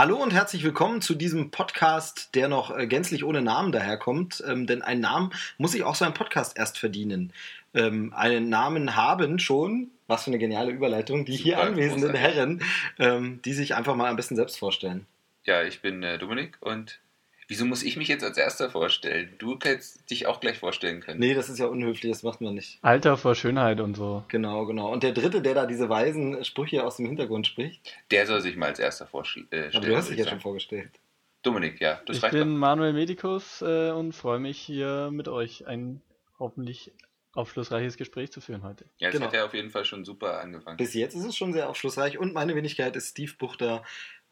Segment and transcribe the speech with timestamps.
[0.00, 4.42] Hallo und herzlich willkommen zu diesem Podcast, der noch äh, gänzlich ohne Namen daherkommt.
[4.48, 7.34] Ähm, denn einen Namen muss sich auch so ein Podcast erst verdienen.
[7.74, 12.34] Ähm, einen Namen haben schon, was für eine geniale Überleitung, die Super, hier anwesenden großartig.
[12.34, 12.62] Herren,
[12.98, 15.04] ähm, die sich einfach mal am besten selbst vorstellen.
[15.44, 16.98] Ja, ich bin äh, Dominik und
[17.50, 19.34] wieso muss ich mich jetzt als erster vorstellen?
[19.38, 21.18] Du hättest dich auch gleich vorstellen können.
[21.18, 22.78] Nee, das ist ja unhöflich, das macht man nicht.
[22.80, 24.24] Alter vor Schönheit und so.
[24.28, 24.90] Genau, genau.
[24.92, 28.56] Und der Dritte, der da diese weisen Sprüche aus dem Hintergrund spricht, Der soll sich
[28.56, 29.48] mal als erster vorstellen.
[29.50, 30.90] Äh, aber du hast dich ich ja schon vorgestellt.
[31.42, 32.60] Dominik, ja, das ich reicht bin doch.
[32.60, 36.02] Manuel Medikus äh, und freue mich hier mit euch ein
[36.38, 36.92] hoffentlich
[37.32, 38.84] aufschlussreiches Gespräch zu führen heute.
[38.98, 39.26] Ja, das genau.
[39.26, 40.76] hat ja auf jeden Fall schon super angefangen.
[40.76, 43.82] Bis jetzt ist es schon sehr aufschlussreich und meine Wenigkeit ist Steve Buchter.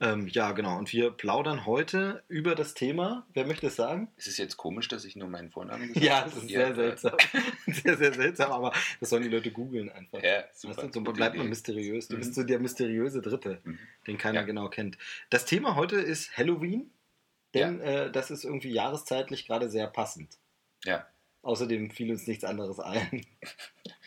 [0.01, 0.79] Ähm, ja, genau.
[0.79, 3.27] Und wir plaudern heute über das Thema.
[3.35, 4.13] Wer möchte es sagen?
[4.17, 6.31] Ist es jetzt komisch, dass ich nur meinen Vornamen gesagt Ja, habe?
[6.31, 7.17] das ist Ja, sehr seltsam.
[7.67, 10.23] sehr, sehr seltsam, aber das sollen die Leute googeln einfach.
[10.23, 10.87] Ja, Weißt super.
[10.87, 12.07] du, so bleibt man mysteriös.
[12.09, 12.21] Du Mhm.
[12.21, 13.79] bist so der mysteriöse Dritte, Mhm.
[14.07, 14.47] den keiner Ja.
[14.47, 14.99] genau kennt.
[15.31, 16.93] Das Thema heute ist Halloween,
[17.55, 20.39] denn äh, das ist irgendwie jahreszeitlich gerade sehr passend.
[20.85, 21.07] Ja,
[21.43, 23.25] Außerdem fiel uns nichts anderes ein.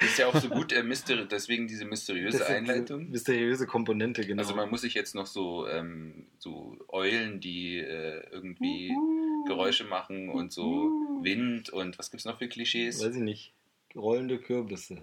[0.00, 3.00] das ist ja auch so gut, äh, mysteri deswegen diese mysteriöse Das Einleitung.
[3.00, 4.40] diese Mysteriöse Komponente, genau.
[4.42, 9.44] Also man muss sich jetzt noch so, ähm, so Eulen, die äh, irgendwie Uhu.
[9.46, 11.24] Geräusche machen und so Uhu.
[11.24, 13.52] Wind und was gibt's noch für Klischees, Weiß ich nicht.
[13.94, 15.02] Rollende Kürbisse.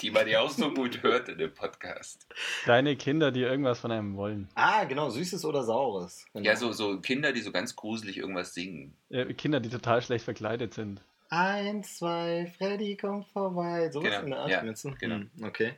[0.00, 2.26] die man ja auch so gut hört in dem Podcast.
[2.62, 4.48] Kleine Kinder, die irgendwas von einem wollen.
[4.54, 6.24] Ah, genau, Süßes oder Saures.
[6.32, 6.46] Genau.
[6.46, 8.94] Ja, so, so Kinder, die so ganz gruselig irgendwas singen.
[9.10, 11.02] Äh, Kinder, die total schlecht verkleidet sind.
[11.32, 13.88] Eins, zwei, Freddy kommt vorbei.
[13.92, 14.94] Sowas Genau, in der Art, ja, du?
[14.98, 15.14] genau.
[15.14, 15.74] Hm, okay.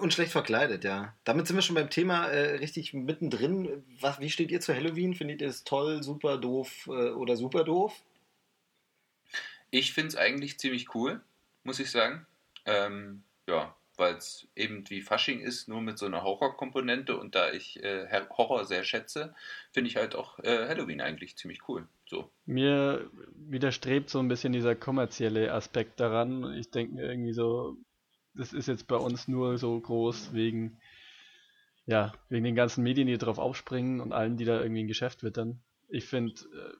[0.00, 1.14] Und schlecht verkleidet, ja.
[1.22, 3.84] Damit sind wir schon beim Thema äh, richtig mittendrin.
[4.00, 5.14] Was, wie steht ihr zu Halloween?
[5.14, 8.02] Findet ihr es toll, super doof äh, oder super doof?
[9.70, 11.20] Ich finde es eigentlich ziemlich cool,
[11.62, 12.26] muss ich sagen.
[12.66, 17.52] Ähm, ja, weil es eben wie Fasching ist, nur mit so einer Horrorkomponente und da
[17.52, 19.34] ich äh, Horror sehr schätze,
[19.72, 21.86] finde ich halt auch äh, Halloween eigentlich ziemlich cool.
[22.10, 22.28] So.
[22.44, 26.54] Mir widerstrebt so ein bisschen dieser kommerzielle Aspekt daran.
[26.54, 27.76] Ich denke mir irgendwie so,
[28.34, 30.80] das ist jetzt bei uns nur so groß wegen,
[31.86, 35.22] ja, wegen den ganzen Medien, die drauf aufspringen und allen, die da irgendwie ein Geschäft
[35.22, 35.62] wittern.
[35.88, 36.74] Ich finde, äh,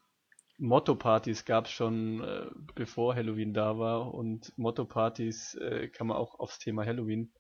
[0.59, 6.41] Motto-Partys gab es schon, äh, bevor Halloween da war und Motto-Partys äh, kann man auch
[6.41, 7.33] aufs Thema Halloween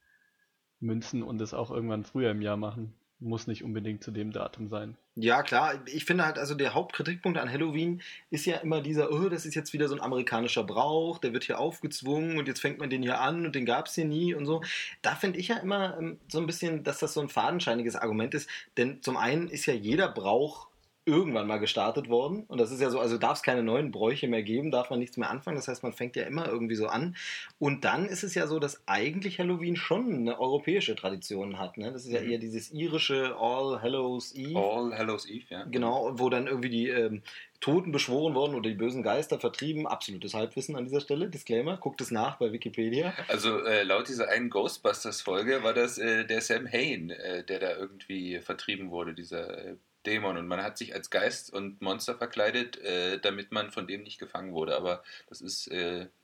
[0.78, 2.94] münzen und das auch irgendwann früher im Jahr machen.
[3.22, 4.96] Muss nicht unbedingt zu dem Datum sein.
[5.14, 5.74] Ja, klar.
[5.84, 8.00] Ich finde halt, also der Hauptkritikpunkt an Halloween
[8.30, 11.44] ist ja immer dieser, oh, das ist jetzt wieder so ein amerikanischer Brauch, der wird
[11.44, 14.32] hier aufgezwungen und jetzt fängt man den hier an und den gab es hier nie
[14.32, 14.62] und so.
[15.02, 18.32] Da finde ich ja immer ähm, so ein bisschen, dass das so ein fadenscheiniges Argument
[18.32, 18.48] ist,
[18.78, 20.69] denn zum einen ist ja jeder Brauch
[21.06, 24.28] irgendwann mal gestartet worden und das ist ja so, also darf es keine neuen Bräuche
[24.28, 26.86] mehr geben, darf man nichts mehr anfangen, das heißt, man fängt ja immer irgendwie so
[26.88, 27.16] an
[27.58, 31.90] und dann ist es ja so, dass eigentlich Halloween schon eine europäische Tradition hat, ne?
[31.92, 32.30] das ist ja Mhm.
[32.30, 34.58] eher dieses irische All Hallows Eve.
[34.58, 35.64] All Hallows Eve, ja.
[35.64, 37.22] Genau, wo dann irgendwie die ähm,
[37.60, 39.86] Toten beschworen wurden oder die bösen Geister vertrieben.
[39.86, 41.28] Absolutes Halbwissen an dieser Stelle.
[41.28, 43.12] Disclaimer, guckt es nach bei Wikipedia.
[43.28, 47.76] Also äh, laut dieser einen Ghostbusters-Folge war das äh, der Sam Hain, äh, der da
[47.76, 50.36] irgendwie vertrieben wurde, dieser äh, Dämon.
[50.36, 54.18] Und man hat sich als Geist und Monster verkleidet, äh, damit man von dem nicht
[54.18, 54.76] gefangen wurde.
[54.76, 56.19] Aber das ist äh, das ist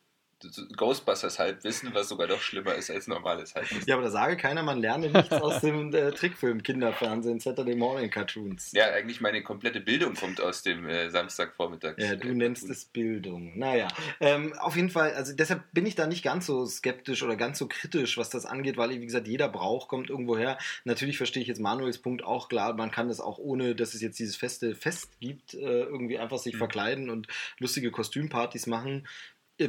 [0.76, 3.84] Ghostbusters Halbwissen, was sogar noch schlimmer ist als normales Halbwissen.
[3.86, 8.10] Ja, aber da sage keiner, man lerne nichts aus dem äh, Trickfilm, Kinderfernsehen, Saturday Morning
[8.10, 8.72] Cartoons.
[8.72, 12.02] Ja, eigentlich meine komplette Bildung kommt aus dem äh, Samstagvormittags.
[12.02, 12.76] Ja, du äh, nennst Cartoon.
[12.76, 13.58] es Bildung.
[13.58, 13.88] Naja,
[14.20, 17.58] ähm, auf jeden Fall, also deshalb bin ich da nicht ganz so skeptisch oder ganz
[17.58, 20.58] so kritisch, was das angeht, weil, wie gesagt, jeder Brauch kommt irgendwo her.
[20.84, 24.02] Natürlich verstehe ich jetzt Manuels Punkt auch klar, man kann das auch ohne, dass es
[24.02, 26.58] jetzt dieses feste Fest gibt, äh, irgendwie einfach sich Mhm.
[26.58, 27.26] verkleiden und
[27.58, 29.06] lustige Kostümpartys machen.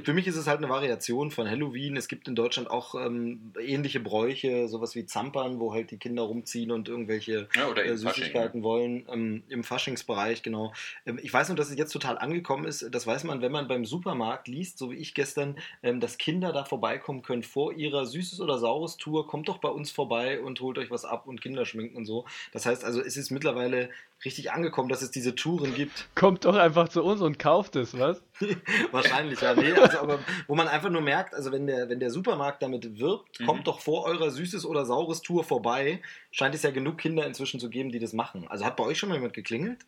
[0.03, 1.95] Für mich ist es halt eine Variation von Halloween.
[1.95, 6.23] Es gibt in Deutschland auch ähm, ähnliche Bräuche, sowas wie Zampern, wo halt die Kinder
[6.23, 10.73] rumziehen und irgendwelche Ja, äh, Fasching, Süßigkeiten wollen, ähm, im Faschingsbereich, genau.
[11.05, 12.85] Ähm, ich weiß nur, dass es jetzt total angekommen ist.
[12.91, 16.51] Das weiß man, wenn man beim Supermarkt liest, so wie ich gestern, ähm, dass Kinder
[16.51, 19.25] da vorbeikommen können vor ihrer Süßes oder Saures Tour.
[19.27, 22.25] Kommt doch bei uns vorbei und holt euch was ab und Kinder schminken und so.
[22.51, 23.89] Das heißt also, es ist mittlerweile
[24.25, 26.07] richtig angekommen, dass es diese Touren gibt.
[26.15, 28.21] Kommt doch einfach zu uns und kauft es, was?
[28.91, 29.53] Wahrscheinlich, ja.
[29.53, 33.00] Nee, also, aber wo man einfach nur merkt, also wenn der, wenn der Supermarkt damit
[33.00, 33.45] wirbt, Mhm.
[33.45, 36.01] kommt doch vor eurer Süßes oder Saures Tour vorbei,
[36.31, 38.47] scheint es ja genug Kinder inzwischen zu geben, die das machen.
[38.47, 39.86] Also hat bei euch schon mal jemand geklingelt?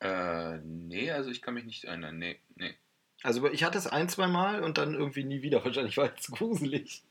[0.00, 2.18] Äh, nee, also ich kann mich nicht erinnern.
[2.18, 2.74] Nee, nee.
[3.22, 5.64] Also ich hatte es ein, zwei Mal und dann irgendwie nie wieder.
[5.64, 7.02] Wahrscheinlich war es gruselig.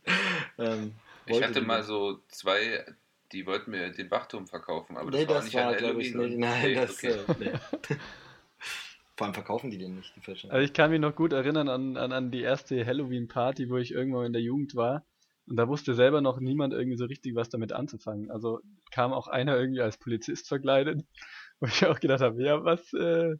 [0.58, 0.94] Ähm,
[1.26, 2.86] Ich hatte mal so zwei,
[3.36, 5.78] die wollten mir den Wachturm verkaufen, aber das nee, war auch das nicht war, an
[5.78, 6.92] glaube ich, und- Nein, nee, das.
[6.92, 7.12] okay.
[7.12, 7.52] Äh, nee.
[9.18, 10.52] Vor allem verkaufen die den nicht, die Fälscher.
[10.52, 13.92] Also ich kann mich noch gut erinnern an, an, an die erste Halloween-Party, wo ich
[13.92, 15.06] irgendwann in der Jugend war.
[15.48, 18.30] Und da wusste selber noch niemand irgendwie so richtig was damit anzufangen.
[18.32, 18.60] Also
[18.92, 21.06] kam auch einer irgendwie als Polizist verkleidet,
[21.60, 23.36] wo ich auch gedacht habe, ja, was, äh,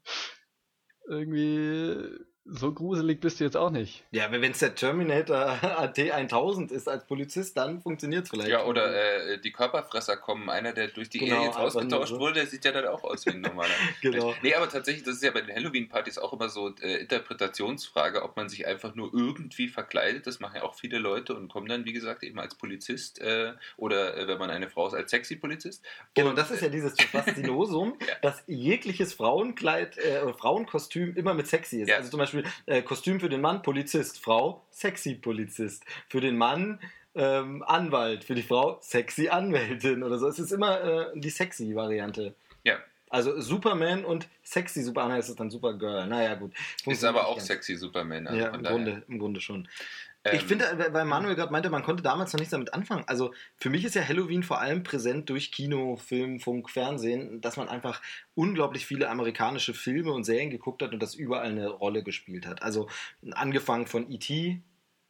[1.08, 2.10] irgendwie
[2.48, 4.04] so gruselig bist du jetzt auch nicht.
[4.12, 8.50] Ja, wenn es der Terminator AT 1000 ist als Polizist, dann funktioniert es vielleicht.
[8.50, 8.94] Ja, oder
[9.34, 10.50] äh, die Körperfresser kommen.
[10.50, 12.20] Einer, der durch die Genau, Aliens ausgetauscht so.
[12.20, 13.70] wurde, der sieht ja dann auch aus wie ein normaler.
[14.02, 14.28] Genau.
[14.28, 14.38] Mensch.
[14.44, 18.36] Nee, aber tatsächlich, das ist ja bei den Halloween-Partys auch immer so äh, Interpretationsfrage, ob
[18.38, 20.28] man sich einfach nur irgendwie verkleidet.
[20.28, 23.54] Das machen ja auch viele Leute und kommen dann, wie gesagt, eben als Polizist äh,
[23.78, 25.84] oder äh, wenn man eine Frau ist, als sexy Polizist.
[26.14, 28.14] Genau, Und, das ist ja dieses Faszinosum, Ja.
[28.22, 31.90] dass jegliches Frauenkleid äh, oder Frauenkostüm immer mit sexy ist.
[31.90, 31.98] Ja.
[31.98, 32.35] Also zum Beispiel
[32.66, 35.84] äh, Kostüm für den Mann Polizist, Frau sexy Polizist.
[36.08, 36.80] Für den Mann
[37.16, 40.28] ähm, Anwalt, für die Frau sexy Anwältin oder so.
[40.28, 42.36] Es ist immer äh, die sexy Variante.
[42.64, 42.78] Ja.
[43.10, 46.08] Also Superman und sexy Superman ist es dann Supergirl.
[46.08, 46.54] Naja, gut.
[46.86, 48.28] Ist aber auch Funktioniert sexy Superman.
[48.28, 48.64] also Ja, im.
[48.64, 49.68] Grunde, im Grunde schon.
[50.26, 53.04] Ähm, Ich finde, weil Manuel gerade meinte, man konnte damals noch nichts damit anfangen.
[53.08, 57.58] Also für mich ist ja Halloween vor allem präsent durch Kino, Film, Funk, Fernsehen, dass
[57.58, 58.02] man einfach
[58.34, 62.64] unglaublich viele amerikanische Filme und Serien geguckt hat und das überall eine Rolle gespielt hat.
[62.64, 62.90] Also
[63.32, 64.62] angefangen von E.T.,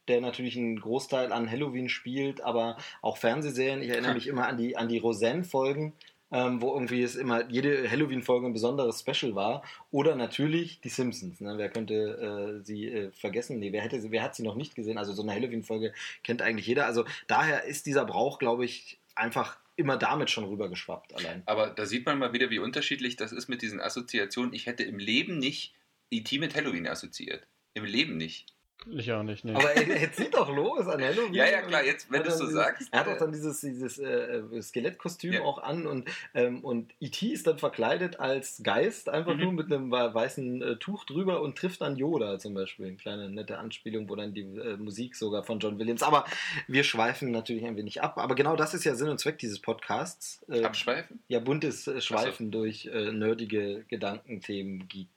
[0.08, 3.82] der natürlich einen Großteil an Halloween spielt, aber auch Fernsehserien.
[3.82, 5.94] Ich erinnere mich immer an die, an die Roseanne-Folgen.
[6.32, 9.62] Ähm, wo irgendwie es immer jede Halloween-Folge ein besonderes Special war.
[9.92, 11.40] Oder natürlich die Simpsons.
[11.40, 11.54] Ne?
[11.56, 13.60] Wer könnte äh, sie äh, vergessen?
[13.60, 14.98] Nee, wer, hätte wer hat sie noch nicht gesehen?
[14.98, 15.92] Also so eine Halloween-Folge
[16.24, 16.86] kennt eigentlich jeder.
[16.86, 21.42] Also daher ist dieser Brauch, glaube ich, einfach immer damit schon rübergeschwappt allein.
[21.46, 24.52] Aber da sieht man mal wieder, wie unterschiedlich das ist mit diesen Assoziationen.
[24.52, 25.74] Ich hätte im Leben nicht
[26.10, 26.38] E.T.
[26.38, 27.46] mit Halloween assoziiert.
[27.74, 28.55] Im Leben nicht.
[28.88, 29.56] Ich auch nicht, ne.
[29.56, 31.34] Aber er, er zieht doch los an Halloween.
[31.34, 33.32] Ja, ja, klar, jetzt, wenn du es so dieses- sagst, Er hat äh, auch dann
[33.32, 35.42] dieses, dieses äh, Skelettkostüm Ja.
[35.42, 37.26] auch an und, ähm, und E.T.
[37.26, 39.40] ist dann verkleidet als Geist, einfach Mhm.
[39.40, 42.86] nur mit einem weißen äh, Tuch drüber und trifft dann Yoda zum Beispiel.
[42.86, 46.02] Eine kleine nette Anspielung, wo dann die äh, Musik sogar von John Williams.
[46.04, 46.24] Aber
[46.68, 48.18] wir schweifen natürlich ein wenig ab.
[48.18, 50.44] Aber genau das ist ja Sinn und Zweck dieses Podcasts.
[50.48, 51.20] Äh, abschweifen?
[51.28, 55.08] ja, buntes äh, Schweifen durch äh, nerdige Gedankenthemen, Geek.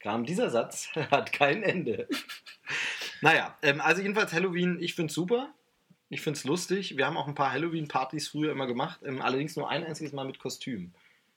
[0.00, 0.24] Kram.
[0.24, 2.08] Dieser Satz hat kein Ende.
[3.20, 5.52] naja, ähm, also jedenfalls Halloween, ich finde es super.
[6.08, 6.96] Ich finde es lustig.
[6.96, 9.00] Wir haben auch ein paar Halloween-Partys früher immer gemacht.
[9.04, 10.92] Ähm, allerdings nur ein einziges Mal mit Kostüm.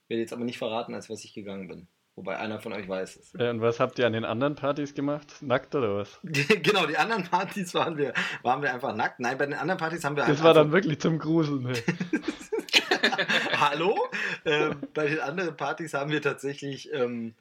[0.08, 1.86] Werde jetzt aber nicht verraten, als was ich gegangen bin.
[2.16, 3.34] Wobei einer von euch weiß es.
[3.34, 5.34] Und was habt ihr an den anderen Partys gemacht?
[5.42, 6.20] Nackt oder was?
[6.22, 8.12] genau, die anderen Partys waren wir,
[8.42, 9.18] waren wir einfach nackt.
[9.20, 11.62] Nein, bei den anderen Partys haben wir halt Das war einfach- dann wirklich zum Gruseln.
[11.64, 11.72] Ne?
[13.60, 13.96] Hallo?
[14.44, 17.34] ähm, bei den anderen Partys haben wir tatsächlich ähm,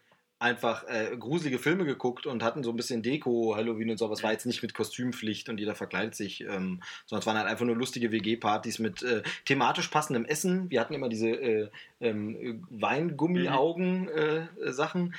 [0.44, 4.04] einfach äh, gruselige Filme geguckt und hatten so ein bisschen Deko, Halloween und so.
[4.06, 7.38] Aber es war jetzt nicht mit Kostümpflicht und jeder verkleidet sich, ähm, sondern es waren
[7.38, 10.70] halt einfach nur lustige WG-Partys mit äh, thematisch passendem Essen.
[10.70, 11.70] Wir hatten immer diese äh,
[12.02, 15.16] ähm, Weingummi-Augen-Sachen.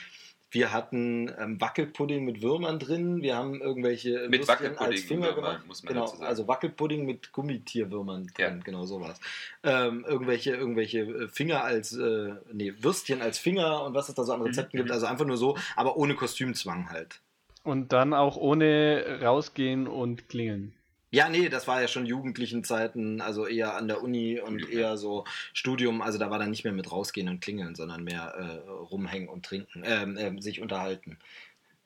[0.55, 3.21] Wir hatten ähm, Wackelpudding mit Würmern drin.
[3.23, 5.67] Wir haben irgendwelche Mit Würstchen Wackelpudding als Finger Würmern, gemacht.
[5.67, 6.29] muss man genau, dazu sagen.
[6.29, 8.57] also Wackelpudding mit Gummitierwürmern drin.
[8.59, 8.63] Ja.
[8.65, 9.21] Genau sowas
[9.65, 14.25] ähm, irgendwelche, irgendwelche äh, Finger als, äh, nee, Würstchen als Finger und was es da
[14.25, 14.83] so an Rezepten Mhm.
[14.85, 14.93] gibt.
[14.93, 17.21] Also einfach nur so, aber ohne Kostümzwang halt.
[17.65, 20.75] Und dann auch ohne rausgehen und klingeln.
[21.15, 24.81] Ja, nee, das war ja schon jugendlichen Zeiten, also eher an der Uni und Studium,
[24.81, 26.03] eher so Studium.
[26.03, 29.47] Also da war dann nicht mehr mit rausgehen und klingeln, sondern mehr äh, rumhängen und
[29.47, 31.19] trinken, ähm, ähm, sich unterhalten.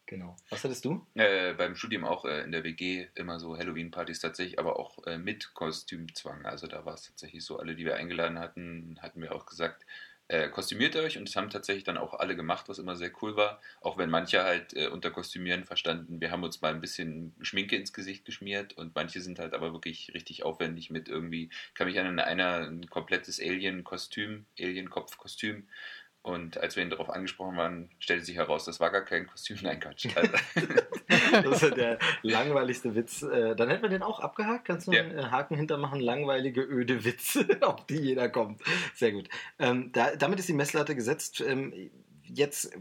[0.06, 0.34] Genau.
[0.48, 1.06] Was hattest du?
[1.12, 5.18] Äh, beim Studium auch äh, in der WG immer so Halloween-Partys tatsächlich, aber auch äh,
[5.18, 6.46] mit Kostümzwang.
[6.46, 9.84] Also da war es tatsächlich so, alle, die wir eingeladen hatten, hatten wir auch gesagt,
[10.28, 13.36] äh, kostümiert euch und das haben tatsächlich dann auch alle gemacht, was immer sehr cool
[13.36, 13.60] war.
[13.80, 17.76] Auch wenn manche halt äh, unter Kostümieren verstanden, wir haben uns mal ein bisschen Schminke
[17.76, 21.86] ins Gesicht geschmiert und manche sind halt aber wirklich richtig aufwendig mit irgendwie, ich kann
[21.86, 25.66] mich erinnern, einer ein komplettes Alien-Kostüm, Alien-Kopf-Kostüm.
[26.28, 29.56] Und als wir ihn darauf angesprochen waren, stellte sich heraus, das war gar kein Kostüm.
[29.62, 30.06] Nein, Quatsch.
[31.32, 33.22] Also, Das ist der langweiligste Witz.
[33.22, 34.66] Äh, dann hätten wir den auch abgehakt.
[34.66, 35.02] Kannst du Ja.
[35.02, 36.00] einen äh, Haken hintermachen?
[36.00, 38.62] Langweilige, öde Witze, auf die jeder kommt.
[38.94, 39.28] Sehr gut.
[39.58, 41.40] Ähm, da, damit ist die Messlatte gesetzt.
[41.40, 41.90] Ähm,
[42.24, 42.72] jetzt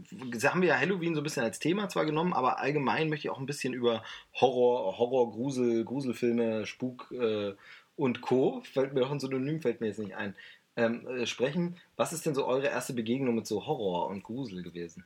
[0.44, 3.30] haben wir ja Halloween so ein bisschen als Thema zwar genommen, aber allgemein möchte ich
[3.30, 4.02] auch ein bisschen über
[4.34, 7.54] Horror, Horror, Grusel, Gruselfilme, Spuk äh,
[7.96, 8.62] und Co.
[8.72, 10.34] Fällt mir doch ein Synonym, fällt mir jetzt nicht ein.
[10.78, 11.76] Ähm, äh, sprechen.
[11.96, 15.04] Was ist denn so eure erste Begegnung mit so Horror und Grusel gewesen?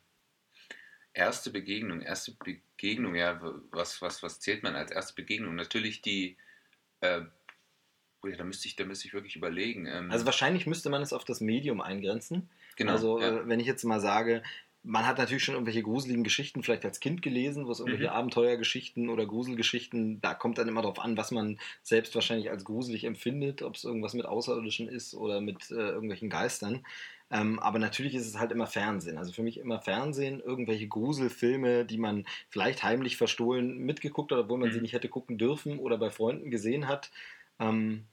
[1.15, 5.55] erste Begegnung, erste Begegnung, ja, was, was, was zählt man als erste Begegnung?
[5.55, 6.37] Natürlich die,
[7.01, 7.23] äh,
[8.23, 9.87] oh ja, da müsste ich, da müsste ich wirklich überlegen.
[9.87, 12.49] Ähm, Also wahrscheinlich müsste man es auf das Medium eingrenzen.
[12.77, 13.29] genau, also ja.
[13.29, 14.43] äh, wenn ich jetzt mal sage,
[14.85, 18.17] man hat natürlich schon irgendwelche gruseligen Geschichten vielleicht als Kind gelesen, wo es irgendwelche Mhm.
[18.17, 23.05] Abenteuergeschichten oder Gruselgeschichten, da kommt dann immer darauf an, was man selbst wahrscheinlich als gruselig
[23.05, 26.85] empfindet, ob es irgendwas mit Außerirdischen ist oder mit äh, irgendwelchen Geistern.
[27.31, 29.19] Ähm, aber natürlich ist es halt immer Fernsehen.
[29.19, 34.59] Also für mich immer Fernsehen, irgendwelche Gruselfilme, die man vielleicht heimlich verstohlen mitgeguckt hat, obwohl
[34.59, 34.73] man mhm.
[34.75, 37.11] sie nicht hätte gucken dürfen oder bei Freunden gesehen hat.
[37.59, 38.05] Ähm,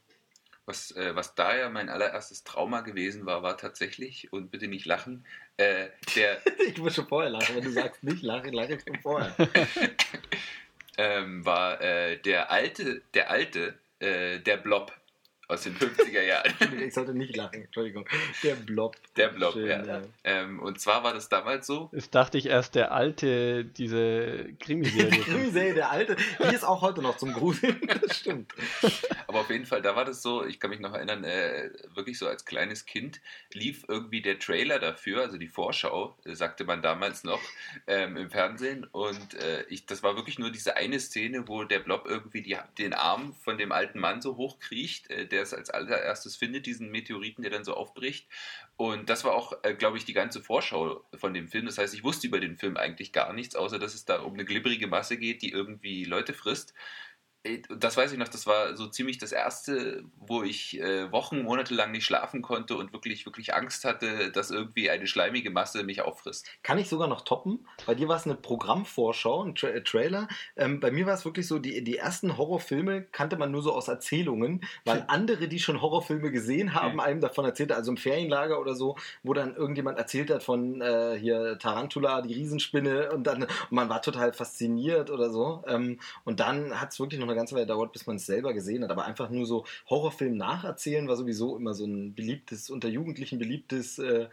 [0.65, 4.85] was, äh, was da ja mein allererstes Trauma gewesen war, war tatsächlich, und bitte nicht
[4.85, 5.25] lachen,
[5.59, 6.41] äh, der.
[6.67, 9.35] ich muss schon vorher lachen, wenn du sagst nicht lachen, lache ich schon vorher.
[10.97, 14.93] ähm, war äh, der alte, der alte, äh, der Blob
[15.49, 16.53] aus den 50er Jahren.
[16.79, 18.07] ich sollte nicht lachen, Entschuldigung.
[18.43, 18.95] Der Blob.
[19.15, 19.83] Der Blob, Schön, ja.
[19.83, 20.01] ja.
[20.23, 21.89] Ähm, und zwar war das damals so.
[21.91, 25.09] Das dachte ich erst, der alte, diese Krimiserie.
[25.09, 27.81] die Krimiserie, der alte, die ist auch heute noch zum Gruseln.
[28.01, 28.53] das stimmt.
[29.27, 32.19] Aber auf jeden Fall, da war das so, ich kann mich noch erinnern, äh, wirklich
[32.19, 33.19] so als kleines Kind
[33.51, 37.41] lief irgendwie der Trailer dafür, also die Vorschau, äh, sagte man damals noch,
[37.87, 38.85] ähm, im Fernsehen.
[38.91, 42.55] Und äh, ich, das war wirklich nur diese eine Szene, wo der Blob irgendwie die,
[42.77, 46.65] den Arm von dem alten Mann so hochkriecht, äh, der der es als allererstes findet,
[46.65, 48.27] diesen Meteoriten, der dann so aufbricht.
[48.75, 51.65] Und das war auch, äh, glaube ich, die ganze Vorschau von dem Film.
[51.65, 54.33] Das heißt, ich wusste über den Film eigentlich gar nichts, außer dass es da um
[54.33, 56.73] eine glibberige Masse geht, die irgendwie Leute frisst.
[57.43, 61.43] Äh, das weiß ich noch, das war so ziemlich das erste, wo ich äh, Wochen,
[61.43, 65.83] Monate lang nicht schlafen konnte und wirklich, wirklich Angst hatte, dass irgendwie eine schleimige Masse
[65.83, 66.47] mich auffrisst.
[66.63, 67.67] Kann ich sogar noch toppen.
[67.85, 70.27] Bei dir war es eine Programmvorschau, ein Tra äh, Trailer.
[70.55, 73.73] Ähm, bei mir war es wirklich so, die, die ersten Horrorfilme kannte man nur so
[73.73, 76.99] aus Erzählungen, weil andere, die schon Horrorfilme gesehen haben, mhm.
[76.99, 81.17] einem davon erzählt, also im Ferienlager oder so, wo dann irgendjemand erzählt hat von äh,
[81.19, 85.63] hier Tarantula, die Riesenspinne und dann und man war total fasziniert oder so.
[85.67, 88.53] Ähm, und dann hat es wirklich noch eine ganze Weile dauert, bis man es selber
[88.53, 88.91] gesehen hat.
[88.91, 93.99] Aber einfach nur so Horrorfilm nacherzählen war sowieso immer so ein beliebtes, unter Jugendlichen beliebtes
[93.99, 94.27] äh,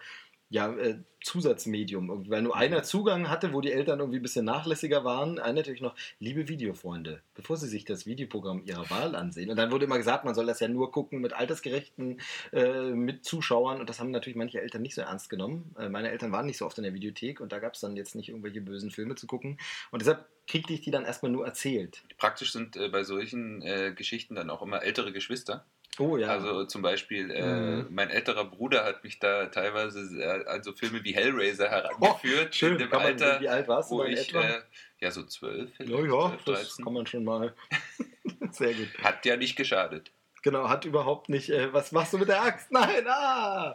[0.48, 2.08] ja, äh, Zusatzmedium.
[2.08, 2.30] Irgendwie.
[2.30, 2.60] Weil nur mhm.
[2.60, 5.38] einer Zugang hatte, wo die Eltern irgendwie ein bisschen nachlässiger waren.
[5.38, 9.50] Einer natürlich noch, liebe Videofreunde, bevor sie sich das Videoprogramm ihrer Wahl ansehen.
[9.50, 12.20] Und dann wurde immer gesagt, man soll das ja nur gucken mit altersgerechten
[12.52, 13.80] äh, mit Zuschauern.
[13.80, 15.74] Und das haben natürlich manche Eltern nicht so ernst genommen.
[15.78, 17.96] Äh, meine Eltern waren nicht so oft in der Videothek und da gab es dann
[17.96, 19.58] jetzt nicht irgendwelche bösen Filme zu gucken.
[19.90, 22.04] Und deshalb kriegte ich die dann erstmal nur erzählt.
[22.18, 25.66] Praktisch sind äh, bei solchen äh, Geschichten dann auch immer ältere Geschwister
[25.98, 26.28] Oh ja.
[26.28, 27.86] Also zum Beispiel, äh, mhm.
[27.90, 32.48] mein älterer Bruder hat mich da teilweise an so Filme wie Hellraiser herangeführt.
[32.50, 32.72] Oh, schön.
[32.72, 34.60] In dem kann Alter, man, wie alt warst du ich, äh,
[35.00, 35.70] ja, so zwölf.
[35.78, 37.54] Ja, ja, 12, das kann man schon mal.
[38.50, 38.88] Sehr gut.
[39.02, 40.10] Hat ja nicht geschadet.
[40.42, 41.50] Genau, hat überhaupt nicht.
[41.50, 42.70] Äh, was machst du mit der Axt?
[42.70, 43.74] Nein, ah!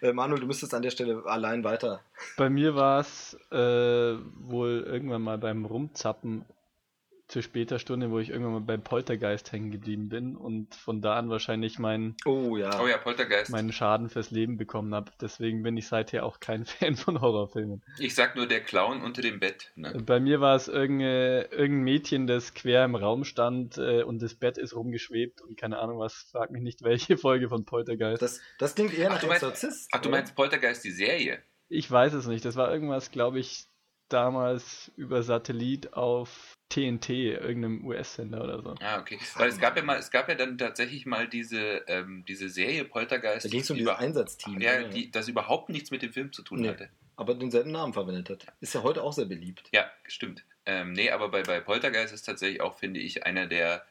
[0.00, 2.00] Äh, Manuel, du müsstest an der Stelle allein weiter.
[2.36, 6.44] Bei mir war es äh, wohl irgendwann mal beim Rumzappen
[7.32, 11.16] zu später Stunde, wo ich irgendwann mal beim Poltergeist hängen geblieben bin und von da
[11.16, 12.78] an wahrscheinlich meinen, oh, ja.
[12.80, 13.50] Oh ja, Poltergeist.
[13.50, 15.10] meinen Schaden fürs Leben bekommen habe.
[15.20, 17.82] Deswegen bin ich seither auch kein Fan von Horrorfilmen.
[17.98, 19.72] Ich sag nur der Clown unter dem Bett.
[19.76, 20.02] Ne?
[20.04, 24.34] Bei mir war es irgendein, irgendein Mädchen, das quer im Raum stand äh, und das
[24.34, 28.20] Bett ist rumgeschwebt und keine Ahnung was, frag mich nicht, welche Folge von Poltergeist.
[28.20, 29.88] Das, das klingt eher nach Exorzist.
[29.92, 31.42] Ach, du meinst Poltergeist, die Serie?
[31.70, 32.44] Ich weiß es nicht.
[32.44, 33.64] Das war irgendwas, glaube ich,
[34.12, 38.74] damals über Satellit auf TNT, irgendeinem US-Sender oder so.
[38.80, 39.18] Ah, okay.
[39.36, 42.84] Weil es gab ja mal, es gab ja dann tatsächlich mal diese, ähm, diese Serie
[42.84, 43.44] Poltergeist.
[43.44, 44.60] Da ging es um dieses Einsatzteam.
[44.60, 46.88] Ja, ja, die, das überhaupt nichts mit dem Film zu tun nee, hatte.
[47.16, 48.46] Aber denselben Namen verwendet hat.
[48.60, 49.68] Ist ja heute auch sehr beliebt.
[49.72, 50.44] Ja, stimmt.
[50.64, 53.84] Ähm, nee, aber bei, bei Poltergeist ist tatsächlich auch, finde ich, einer der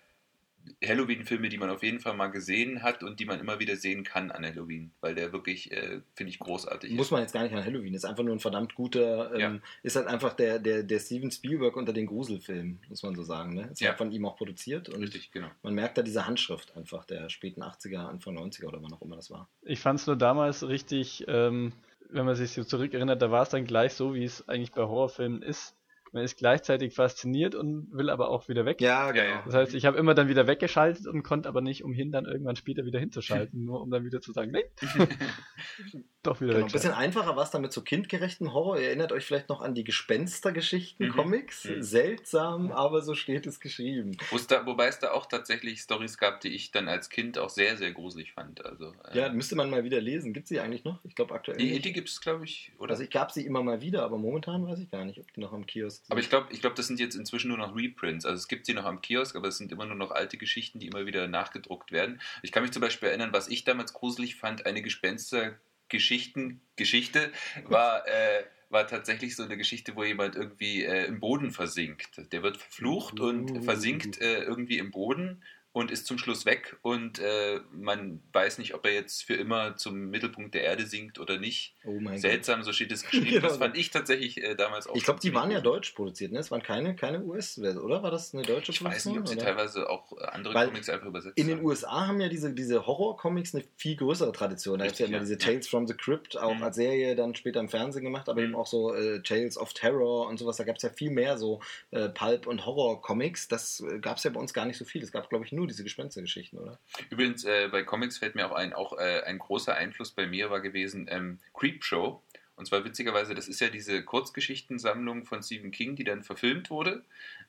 [0.83, 4.03] Halloween-Filme, die man auf jeden Fall mal gesehen hat und die man immer wieder sehen
[4.03, 7.53] kann an Halloween, weil der wirklich, äh, finde ich, großartig Muss man jetzt gar nicht
[7.53, 9.59] an Halloween, ist einfach nur ein verdammt guter, ähm, ja.
[9.83, 13.53] ist halt einfach der, der, der Steven Spielberg unter den Gruselfilmen, muss man so sagen.
[13.53, 13.69] Ne?
[13.71, 13.89] Ist ja.
[13.89, 15.49] halt von ihm auch produziert und Richtig, genau.
[15.63, 19.15] man merkt da diese Handschrift einfach der späten 80er, Anfang 90er oder wann auch immer
[19.15, 19.49] das war.
[19.63, 21.73] Ich fand es nur damals richtig, ähm,
[22.09, 24.81] wenn man sich so zurückerinnert, da war es dann gleich so, wie es eigentlich bei
[24.81, 25.75] Horrorfilmen ist
[26.11, 28.81] man ist gleichzeitig fasziniert und will aber auch wieder weg.
[28.81, 29.41] Ja, genau.
[29.45, 32.57] Das heißt, ich habe immer dann wieder weggeschaltet und konnte aber nicht umhin, dann irgendwann
[32.57, 34.65] später wieder hinzuschalten, nur um dann wieder zu sagen, nee,
[36.23, 38.77] doch wieder genau, Ein bisschen einfacher war es dann mit so kindgerechten Horror.
[38.77, 41.11] Ihr erinnert euch vielleicht noch an die Gespenstergeschichten, mhm.
[41.11, 41.65] Comics.
[41.65, 41.81] Mhm.
[41.81, 44.17] Seltsam, aber so steht es geschrieben.
[44.49, 47.77] Da, wobei es da auch tatsächlich Stories gab, die ich dann als Kind auch sehr,
[47.77, 48.65] sehr gruselig fand.
[48.65, 50.33] Also, äh, ja, müsste man mal wieder lesen.
[50.33, 50.99] Gibt es sie eigentlich noch?
[51.05, 51.57] Ich glaube aktuell.
[51.57, 52.91] Die, die gibt es, glaube ich, oder?
[52.91, 55.39] Also ich gab sie immer mal wieder, aber momentan weiß ich gar nicht, ob die
[55.39, 58.25] noch am Kiosk aber ich glaube, ich glaub, das sind jetzt inzwischen nur noch Reprints.
[58.25, 60.79] Also es gibt sie noch am Kiosk, aber es sind immer nur noch alte Geschichten,
[60.79, 62.20] die immer wieder nachgedruckt werden.
[62.41, 67.31] Ich kann mich zum Beispiel erinnern, was ich damals gruselig fand, eine Gespenstergeschichten-Geschichte
[67.65, 68.08] war...
[68.12, 72.22] Äh, war tatsächlich so eine Geschichte, wo jemand irgendwie äh, im Boden versinkt.
[72.31, 77.19] Der wird verflucht und versinkt äh, irgendwie im Boden und ist zum Schluss weg und
[77.19, 81.37] äh, man weiß nicht, ob er jetzt für immer zum Mittelpunkt der Erde sinkt oder
[81.37, 81.75] nicht.
[81.85, 82.65] Oh mein Seltsam, Gott.
[82.65, 83.21] so steht es geschrieben.
[83.31, 83.47] Genau.
[83.47, 84.95] Das fand ich tatsächlich äh, damals auch.
[84.95, 86.39] Ich glaube, die waren ja deutsch produziert, ne?
[86.39, 88.03] Es waren keine, keine US, oder?
[88.03, 88.91] War das eine deutsche ich Produktion?
[88.91, 89.45] Ich weiß nicht, ob sie oder?
[89.45, 93.55] teilweise auch andere Weil Comics einfach übersetzt In den USA haben ja diese, diese Horror-Comics
[93.55, 94.79] eine viel größere Tradition.
[94.79, 96.63] Da gibt es ja immer diese Tales from the Crypt, auch mhm.
[96.63, 98.47] als Serie, dann später im Fernsehen gemacht, aber mhm.
[98.47, 100.57] eben auch so äh, Tales of Terror und sowas.
[100.57, 101.61] Da gab es ja viel mehr so
[101.91, 103.47] äh, Pulp- und Horror-Comics.
[103.47, 105.03] Das äh, gab es ja bei uns gar nicht so viel.
[105.03, 106.31] Es gab, glaube ich, nur diese Gespenstergeschichten.
[106.41, 106.79] Geschichten, oder?
[107.09, 110.49] Übrigens, äh, bei Comics fällt mir auch ein, auch äh, ein großer Einfluss bei mir
[110.49, 112.23] war gewesen ähm, Creepshow.
[112.55, 117.03] Und zwar witzigerweise, das ist ja diese Kurzgeschichtensammlung von Stephen King, die dann verfilmt wurde.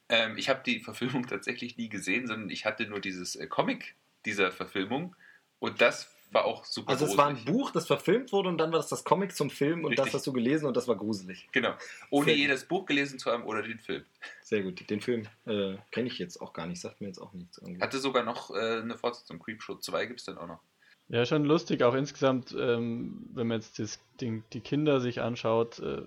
[0.08, 3.94] Ähm, ich habe die Verfilmung tatsächlich nie gesehen, sondern ich hatte nur dieses äh, Comic
[4.24, 5.16] dieser Verfilmung.
[5.58, 7.18] Und das war auch super Also es gruselig.
[7.18, 9.90] war ein Buch, das verfilmt wurde und dann war das das Comic zum Film und
[9.90, 10.06] Richtig.
[10.06, 11.48] das hast du gelesen und das war gruselig.
[11.52, 11.74] Genau.
[12.10, 14.04] Ohne je das Buch gelesen zu haben oder den Film.
[14.42, 14.88] Sehr gut.
[14.88, 17.58] Den Film äh, kenne ich jetzt auch gar nicht, sagt mir jetzt auch nichts.
[17.58, 17.80] Irgendwie.
[17.80, 19.38] Hatte sogar noch äh, eine Fortsetzung.
[19.38, 20.60] Creepshow 2 gibt es dann auch noch.
[21.08, 25.78] Ja, schon lustig, auch insgesamt, ähm, wenn man jetzt das, den, die Kinder sich anschaut,
[25.80, 26.02] äh,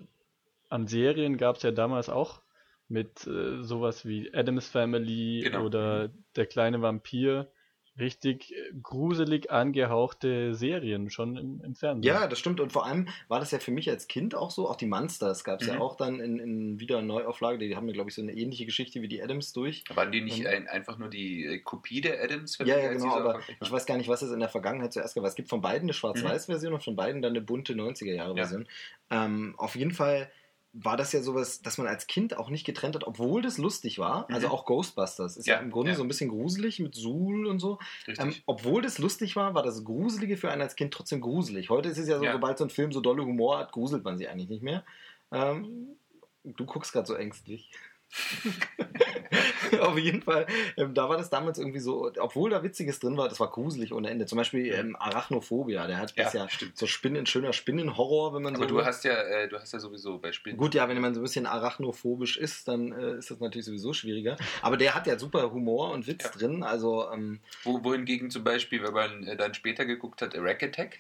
[0.70, 2.42] an Serien gab es ja damals auch
[2.88, 5.64] mit äh, sowas wie Adams Family genau.
[5.64, 7.52] oder Der kleine Vampir
[8.00, 12.04] richtig äh, gruselig angehauchte Serien schon im, im, Fernsehen.
[12.04, 12.60] Ja, das stimmt.
[12.60, 14.70] Und vor allem war das ja für mich als Kind auch so.
[14.70, 15.74] Auch die Monsters gab es mhm.
[15.74, 17.58] ja auch dann in, in wieder Neuauflage.
[17.58, 19.84] Die haben mir, glaube ich, so eine ähnliche Geschichte wie die Adams durch.
[19.94, 22.58] Waren die nicht ein, einfach nur die äh, Kopie der Adams?
[22.60, 23.16] Ja, ja, genau.
[23.16, 25.24] Aber ich weiß gar nicht, was es in der Vergangenheit zuerst gab.
[25.26, 26.76] Es gibt von beiden eine Schwarz-Weiß-Version mhm.
[26.76, 28.68] und von beiden dann eine bunte 90er-Jahre-Version.
[29.12, 29.26] Ja.
[29.26, 30.30] Ähm, auf jeden Fall
[30.78, 33.98] war das ja sowas, dass man als Kind auch nicht getrennt hat, obwohl das lustig
[33.98, 34.30] war.
[34.30, 34.54] Also mhm.
[34.54, 35.96] auch Ghostbusters ist ja, ja im Grunde ja.
[35.96, 37.80] so ein bisschen gruselig mit Suhl und so.
[38.08, 41.70] Ähm, obwohl das lustig war, war das Gruselige für einen als Kind trotzdem gruselig.
[41.70, 42.34] Heute ist es ja so, ja.
[42.34, 44.84] sobald so ein Film so dolle Humor hat, gruselt man sich eigentlich nicht mehr.
[45.32, 45.96] Ähm,
[46.44, 47.72] du guckst gerade so ängstlich.
[49.80, 50.46] Auf jeden Fall,
[50.78, 53.94] ähm, da war das damals irgendwie so, obwohl da Witziges drin war, das war gruselig
[53.94, 54.26] ohne Ende.
[54.26, 58.68] Zum Beispiel ähm, Arachnophobia, der hat ja, ja so Spinnen, schöner Spinnenhorror, wenn man Aber
[58.68, 58.74] so.
[58.76, 60.58] Aber du hast ja, äh, du hast ja sowieso bei Spinnen.
[60.58, 63.94] Gut, ja, wenn man so ein bisschen arachnophobisch ist, dann äh, ist das natürlich sowieso
[63.94, 64.38] schwieriger.
[64.62, 66.32] Aber der hat ja super Humor und Witz ja.
[66.32, 66.64] drin.
[66.64, 71.00] Also, ähm, Wo, wohingegen zum Beispiel, wenn man äh, dann später geguckt hat, Rack Attack,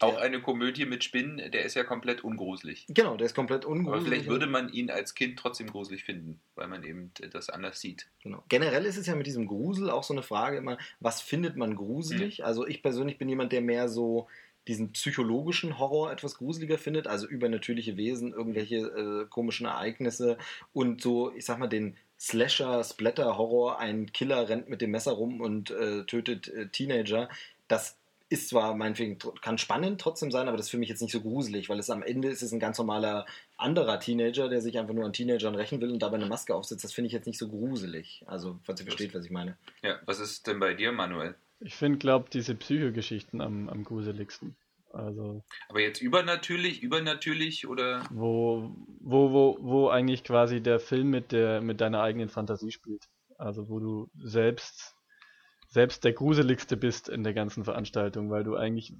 [0.00, 2.86] auch eine Komödie mit Spinnen, der ist ja komplett ungruselig.
[2.88, 4.00] Genau, der ist komplett ungruselig.
[4.00, 7.80] Aber vielleicht würde man ihn als Kind trotzdem gruselig finden, weil man eben das anders
[7.80, 8.08] sieht.
[8.22, 8.42] Genau.
[8.48, 11.76] Generell ist es ja mit diesem Grusel auch so eine Frage immer, was findet man
[11.76, 12.38] gruselig?
[12.38, 12.44] Mhm.
[12.44, 14.28] Also ich persönlich bin jemand, der mehr so
[14.68, 20.38] diesen psychologischen Horror etwas gruseliger findet, also übernatürliche Wesen, irgendwelche äh, komischen Ereignisse
[20.72, 25.40] und so, ich sag mal, den Slasher, Splatter-Horror, ein Killer rennt mit dem Messer rum
[25.40, 27.30] und äh, tötet äh, Teenager.
[27.66, 27.96] Das
[28.30, 31.20] ist zwar meinetwegen, kann spannend trotzdem sein, aber das ist für mich jetzt nicht so
[31.20, 34.94] gruselig, weil es am Ende ist es ein ganz normaler anderer Teenager, der sich einfach
[34.94, 36.84] nur an Teenagern rächen will und dabei eine Maske aufsetzt.
[36.84, 38.22] Das finde ich jetzt nicht so gruselig.
[38.26, 39.58] Also, falls ihr versteht, was ich meine.
[39.82, 41.34] Ja, was ist denn bei dir, Manuel?
[41.58, 44.54] Ich finde, glaube diese Psychogeschichten am, am gruseligsten.
[44.92, 48.04] Also, aber jetzt übernatürlich, übernatürlich oder?
[48.10, 53.08] Wo, wo, wo, wo eigentlich quasi der Film mit, der, mit deiner eigenen Fantasie spielt.
[53.38, 54.94] Also wo du selbst
[55.70, 58.92] selbst der gruseligste bist in der ganzen Veranstaltung, weil du eigentlich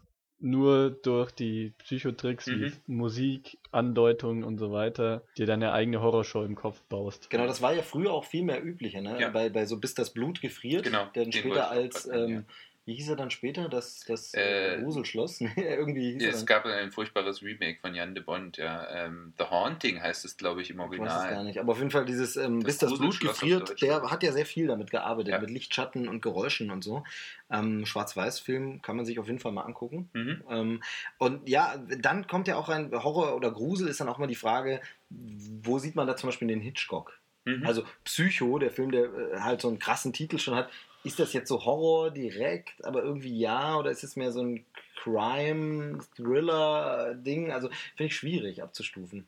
[0.42, 2.61] nur durch die Psychotricks mhm.
[2.62, 7.28] wie Musik, Andeutungen und so weiter dir deine eigene Horrorshow im Kopf baust.
[7.28, 9.20] Genau, das war ja früher auch viel mehr üblicher, ne?
[9.20, 9.28] Ja.
[9.28, 12.46] Bei, bei so bis das Blut gefriert, genau, dann später als ähm,
[12.86, 13.68] wie hieß er dann später?
[13.68, 15.40] Das, das äh, Gruselschloss?
[15.56, 18.88] Irgendwie hieß es gab ein furchtbares Remake von Jan de Bond, ja.
[18.90, 21.08] Ähm, The Haunting heißt es, glaube ich, im Original.
[21.08, 21.60] Ich weiß es gar nicht.
[21.60, 24.46] Aber auf jeden Fall dieses ähm, das Bis das Blut gefriert, der hat ja sehr
[24.46, 25.40] viel damit gearbeitet, ja.
[25.40, 27.04] mit Lichtschatten und Geräuschen und so.
[27.50, 30.08] Ähm, Schwarz-Weiß-Film kann man sich auf jeden Fall mal angucken.
[30.12, 30.44] Mhm.
[30.48, 30.82] Ähm,
[31.18, 34.34] und ja, dann kommt ja auch ein Horror oder Grusel, ist dann auch mal die
[34.34, 37.18] Frage, wo sieht man da zum Beispiel den Hitchcock?
[37.44, 37.66] Mhm.
[37.66, 40.70] Also Psycho, der Film, der äh, halt so einen krassen Titel schon hat,
[41.04, 44.66] ist das jetzt so Horror direkt, aber irgendwie ja, oder ist es mehr so ein
[45.02, 47.52] Crime-Thriller-Ding?
[47.52, 49.26] Also finde ich schwierig abzustufen.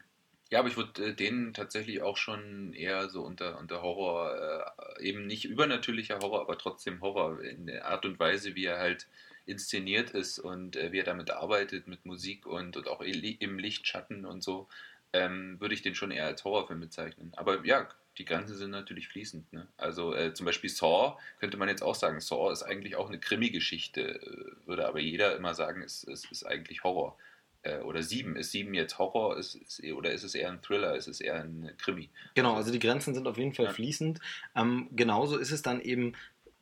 [0.50, 5.02] Ja, aber ich würde äh, den tatsächlich auch schon eher so unter, unter Horror, äh,
[5.02, 9.08] eben nicht übernatürlicher Horror, aber trotzdem Horror in der Art und Weise, wie er halt
[9.46, 14.26] inszeniert ist und äh, wie er damit arbeitet, mit Musik und, und auch im Lichtschatten
[14.26, 14.68] und so,
[15.14, 17.32] ähm, würde ich den schon eher als Horrorfilm bezeichnen.
[17.34, 19.52] Aber ja, die Grenzen sind natürlich fließend.
[19.52, 19.66] Ne?
[19.76, 23.18] Also äh, zum Beispiel Saw könnte man jetzt auch sagen, Saw ist eigentlich auch eine
[23.18, 27.16] Krimi-Geschichte, äh, würde aber jeder immer sagen, es, es ist eigentlich Horror.
[27.62, 30.96] Äh, oder Sieben, ist Sieben jetzt Horror ist, ist, oder ist es eher ein Thriller,
[30.96, 32.10] ist es eher ein Krimi?
[32.34, 33.72] Genau, also die Grenzen sind auf jeden Fall ja.
[33.72, 34.20] fließend.
[34.56, 36.14] Ähm, genauso ist es dann eben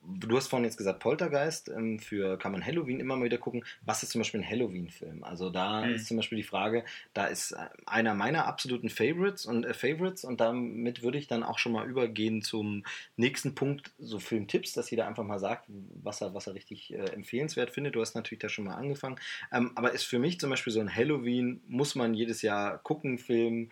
[0.03, 3.63] du hast vorhin jetzt gesagt, Poltergeist, ähm, für kann man Halloween immer mal wieder gucken.
[3.83, 5.23] Was ist zum Beispiel ein Halloween-Film?
[5.23, 5.93] Also da mhm.
[5.93, 6.83] ist zum Beispiel die Frage,
[7.13, 11.43] da ist äh, einer meiner absoluten Favorites und äh, Favorites und damit würde ich dann
[11.43, 12.83] auch schon mal übergehen zum
[13.15, 16.97] nächsten Punkt, so Filmtipps, dass jeder einfach mal sagt, was er, was er richtig äh,
[16.97, 17.95] empfehlenswert findet.
[17.95, 19.19] Du hast natürlich da schon mal angefangen.
[19.51, 23.17] Ähm, aber ist für mich zum Beispiel so ein Halloween, muss man jedes Jahr gucken,
[23.17, 23.69] Film,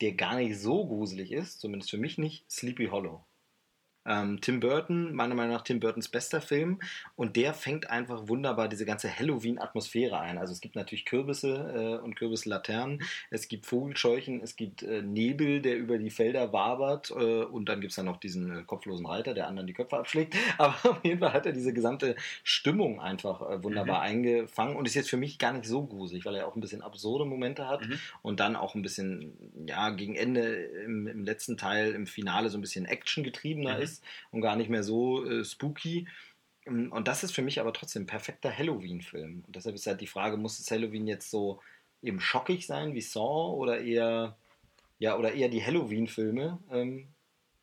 [0.00, 3.24] der gar nicht so gruselig ist, zumindest für mich nicht, Sleepy Hollow.
[4.06, 6.80] Ähm, Tim Burton, meiner Meinung nach Tim Burtons bester Film.
[7.16, 10.38] Und der fängt einfach wunderbar diese ganze Halloween-Atmosphäre ein.
[10.38, 15.62] Also es gibt natürlich Kürbisse äh, und Kürbislaternen, es gibt Vogelscheuchen, es gibt äh, Nebel,
[15.62, 17.10] der über die Felder wabert.
[17.10, 19.96] Äh, und dann gibt es dann noch diesen äh, kopflosen Reiter, der anderen die Köpfe
[19.96, 20.36] abschlägt.
[20.58, 24.06] Aber auf jeden Fall hat er diese gesamte Stimmung einfach äh, wunderbar mhm.
[24.06, 26.82] eingefangen und ist jetzt für mich gar nicht so gruselig, weil er auch ein bisschen
[26.82, 27.98] absurde Momente hat mhm.
[28.22, 29.32] und dann auch ein bisschen,
[29.66, 33.82] ja, gegen Ende im, im letzten Teil, im Finale so ein bisschen actiongetriebener mhm.
[33.82, 36.08] ist ist und gar nicht mehr so äh, spooky.
[36.66, 39.44] Ähm, und das ist für mich aber trotzdem ein perfekter Halloween-Film.
[39.46, 41.60] Und deshalb ist halt die Frage, muss das Halloween jetzt so
[42.02, 44.36] eben schockig sein wie Saw oder eher,
[44.98, 47.08] ja, oder eher die Halloween-Filme ähm,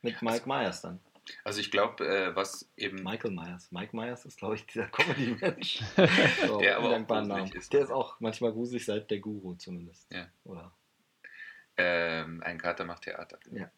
[0.02, 1.00] mit Mike Myers dann?
[1.44, 3.04] Also ich glaube, äh, was eben...
[3.04, 3.72] Michael Myers.
[3.72, 5.82] Mike Myers ist, glaube ich, dieser Comedy-Mensch.
[6.48, 7.52] so, der aber auch Namen.
[7.52, 7.72] ist.
[7.72, 10.12] Der ist auch manchmal gruselig, seit der Guru zumindest.
[10.12, 10.28] Ja.
[10.44, 10.74] Oder?
[11.78, 13.39] Ähm, ein Kater macht Theater.
[13.52, 13.72] Ja.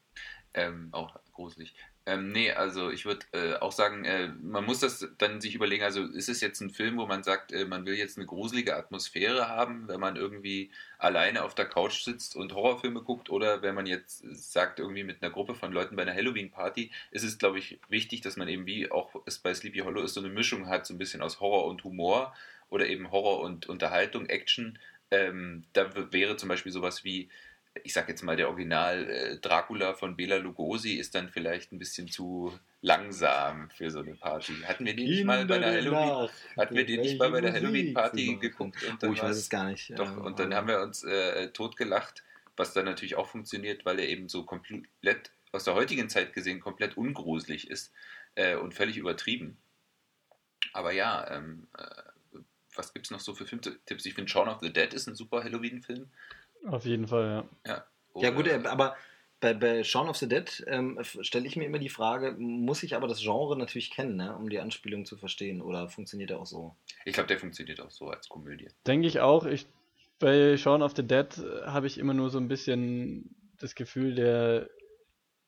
[0.54, 1.76] Ähm, auch gruselig.
[2.06, 5.86] Ähm, nee, also ich würde äh, auch sagen, äh, man muss das dann sich überlegen,
[5.86, 8.76] also ist es jetzt ein Film, wo man sagt, äh, man will jetzt eine gruselige
[8.76, 13.74] Atmosphäre haben, wenn man irgendwie alleine auf der Couch sitzt und Horrorfilme guckt oder wenn
[13.74, 17.60] man jetzt sagt, irgendwie mit einer Gruppe von Leuten bei einer Halloween-Party, ist es, glaube
[17.60, 20.68] ich, wichtig, dass man eben, wie auch es bei Sleepy Hollow ist, so eine Mischung
[20.68, 22.36] hat, so ein bisschen aus Horror und Humor
[22.70, 24.78] oder eben Horror und Unterhaltung, Action.
[25.10, 27.30] Ähm, da wäre zum Beispiel sowas wie
[27.84, 31.80] ich sag jetzt mal, der Original äh, Dracula von Bela Lugosi ist dann vielleicht ein
[31.80, 34.54] bisschen zu langsam für so eine Party.
[34.66, 37.54] Hatten wir die nicht mal bei der Halloween, hatten wir die nicht mal bei der
[37.54, 38.84] Halloween Party geguckt?
[38.84, 39.98] Und dann oh, ich weiß es gar nicht.
[39.98, 42.24] Doch, und dann haben wir uns äh, totgelacht,
[42.56, 46.60] was dann natürlich auch funktioniert, weil er eben so komplett aus der heutigen Zeit gesehen
[46.60, 47.92] komplett ungruselig ist
[48.36, 49.58] äh, und völlig übertrieben.
[50.74, 52.40] Aber ja, ähm, äh,
[52.76, 54.06] was gibt es noch so für Filmtipps?
[54.06, 56.10] Ich finde Shaun of the Dead ist ein super Halloween-Film.
[56.66, 57.72] Auf jeden Fall, ja.
[57.72, 58.96] Ja, ja gut, äh, aber
[59.40, 62.96] bei, bei Shaun of the Dead ähm, stelle ich mir immer die Frage, muss ich
[62.96, 65.62] aber das Genre natürlich kennen, ne, um die Anspielung zu verstehen?
[65.62, 66.76] Oder funktioniert der auch so?
[67.04, 68.70] Ich glaube, der funktioniert auch so als Komödie.
[68.88, 69.46] Denke ich auch.
[69.46, 69.68] Ich,
[70.20, 74.16] bei Shaun of the Dead äh, habe ich immer nur so ein bisschen das Gefühl,
[74.16, 74.70] der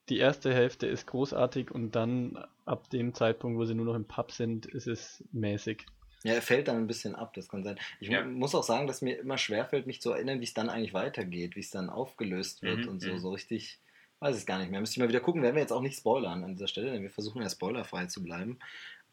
[0.10, 4.06] die erste Hälfte ist großartig und dann ab dem Zeitpunkt, wo sie nur noch im
[4.06, 5.86] Pub sind, ist es mäßig.
[6.26, 7.78] Ja, er fällt dann ein bisschen ab, das kann sein.
[8.00, 8.26] Ich ja.
[8.26, 11.56] muss auch sagen, dass mir immer schwerfällt, mich zu erinnern, wie es dann eigentlich weitergeht,
[11.56, 13.12] wie es dann aufgelöst wird mhm, und so.
[13.12, 13.20] Mhm.
[13.20, 13.80] So richtig,
[14.22, 14.80] weiß ich gar nicht mehr.
[14.80, 17.04] Müsste ich mal wieder gucken, werden wir jetzt auch nicht spoilern an dieser Stelle, denn
[17.04, 18.58] wir versuchen ja spoilerfrei zu bleiben.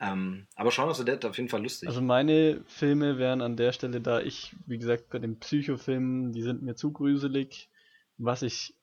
[0.01, 1.87] Ähm, aber schauen of the Dead auf jeden Fall lustig.
[1.87, 6.43] Also meine Filme wären an der Stelle da, ich, wie gesagt, bei den Psychofilmen, die
[6.43, 7.69] sind mir zu gruselig.
[8.17, 8.75] Was ich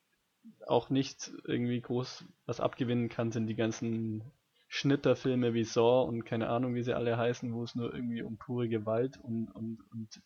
[0.67, 4.21] auch nicht irgendwie groß was abgewinnen kann, sind die ganzen
[4.69, 8.37] Schnitterfilme wie Saw und keine Ahnung, wie sie alle heißen, wo es nur irgendwie um
[8.37, 10.21] pure Gewalt und, und, und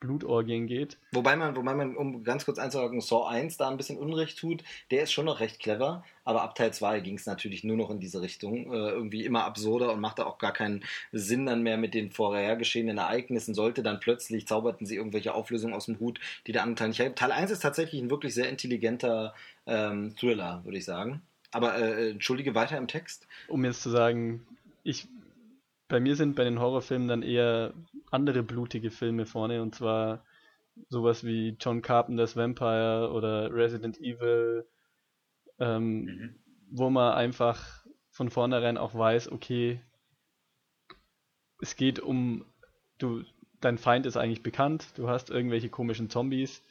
[0.00, 0.98] Blutorgien geht.
[1.12, 4.64] Wobei man, wobei man, um ganz kurz einzusagen, Saw 1 da ein bisschen Unrecht tut,
[4.90, 7.90] der ist schon noch recht clever, aber ab Teil 2 ging es natürlich nur noch
[7.90, 8.72] in diese Richtung.
[8.72, 12.98] Äh, irgendwie immer absurder und machte auch gar keinen Sinn dann mehr mit den vorhergeschehenen
[12.98, 13.54] Ereignissen.
[13.54, 17.00] Sollte dann plötzlich, zauberten sie irgendwelche Auflösungen aus dem Hut, die der andere Teil nicht
[17.00, 17.16] hat.
[17.16, 19.34] Teil 1 ist tatsächlich ein wirklich sehr intelligenter
[19.66, 21.22] ähm, Thriller, würde ich sagen.
[21.50, 23.26] Aber äh, entschuldige weiter im Text.
[23.48, 24.46] Um jetzt zu sagen,
[24.82, 25.08] ich
[25.90, 27.74] bei mir sind bei den Horrorfilmen dann eher
[28.10, 30.24] andere blutige Filme vorne und zwar
[30.88, 34.66] sowas wie John Carpenter's Vampire oder Resident Evil,
[35.58, 36.34] ähm, mhm.
[36.70, 39.80] wo man einfach von vornherein auch weiß, okay,
[41.60, 42.44] es geht um,
[42.98, 43.24] du,
[43.60, 46.62] dein Feind ist eigentlich bekannt, du hast irgendwelche komischen Zombies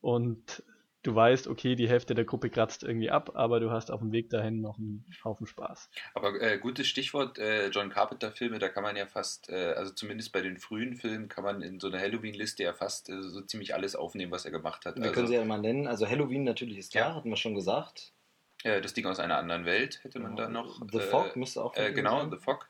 [0.00, 0.62] und
[1.04, 4.10] du weißt, okay, die Hälfte der Gruppe kratzt irgendwie ab, aber du hast auf dem
[4.10, 5.90] Weg dahin noch einen Haufen Spaß.
[6.14, 10.32] Aber äh, gutes Stichwort, äh, John Carpenter-Filme, da kann man ja fast, äh, also zumindest
[10.32, 13.74] bei den frühen Filmen, kann man in so einer Halloween-Liste ja fast äh, so ziemlich
[13.74, 14.96] alles aufnehmen, was er gemacht hat.
[14.96, 15.86] Wir also, können sie ja mal nennen.
[15.86, 17.14] Also Halloween natürlich ist klar, ja.
[17.14, 18.12] hatten wir schon gesagt.
[18.62, 20.80] das Ding aus einer anderen Welt hätte man da noch.
[20.90, 21.76] The Fog müsste auch.
[21.76, 22.30] Äh, genau, sein.
[22.30, 22.66] The Fog.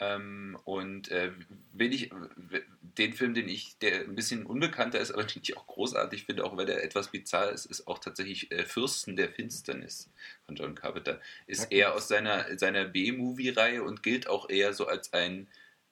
[0.00, 1.32] Ähm, und äh,
[1.72, 2.10] wenn ich
[2.80, 6.44] den Film, den ich, der ein bisschen unbekannter ist, aber den ich auch großartig finde,
[6.44, 10.08] auch weil er etwas bizarr ist, ist auch tatsächlich äh, Fürsten der Finsternis
[10.46, 11.20] von John Carpenter.
[11.46, 11.78] Ist okay.
[11.78, 15.48] eher aus seiner, seiner B-Movie-Reihe und gilt auch eher so als ein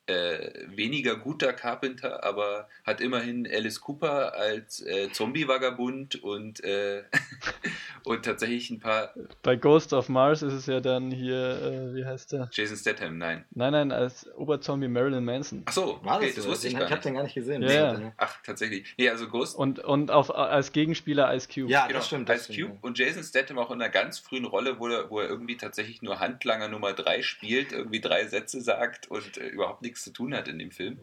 [0.06, 7.02] äh, weniger guter Carpenter, aber hat immerhin Alice Cooper als äh, Zombie-Vagabund und, äh,
[8.04, 9.12] und tatsächlich ein paar.
[9.42, 11.36] Bei Ghost of Mars ist es ja dann hier,
[11.90, 12.48] äh, wie heißt der?
[12.52, 13.44] Jason Statham, nein.
[13.50, 15.62] Nein, nein, als Oberzombie Marilyn Manson.
[15.66, 16.50] Ach so, War okay, das, das so?
[16.50, 17.04] wusste ich Den- gar Ich habe nicht.
[17.06, 17.62] den gar nicht gesehen.
[17.62, 18.12] Ja, ja.
[18.16, 18.94] Ach, tatsächlich.
[18.96, 19.56] Nee, also Ghost.
[19.56, 21.68] Und, und auf, als Gegenspieler Ice Cube.
[21.70, 22.28] Ja, Genau, das stimmt.
[22.28, 25.10] Das Ice stimmt, Cube und Jason Statham auch in einer ganz frühen Rolle, wo er,
[25.10, 29.48] wo er irgendwie tatsächlich nur Handlanger Nummer 3 spielt, irgendwie drei Sätze sagt und äh,
[29.48, 30.98] überhaupt nichts zu tun hat in dem Film.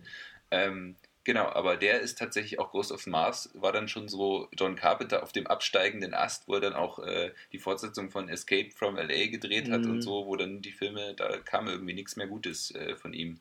[0.51, 4.75] Ähm, genau, aber der ist tatsächlich auch Ghost of Mars, war dann schon so John
[4.75, 8.95] Carpenter auf dem absteigenden Ast, wo er dann auch äh, die Fortsetzung von Escape from
[8.97, 9.91] LA gedreht hat Mhm.
[9.91, 13.39] und so, wo dann die Filme, da kam irgendwie nichts mehr Gutes äh, von ihm.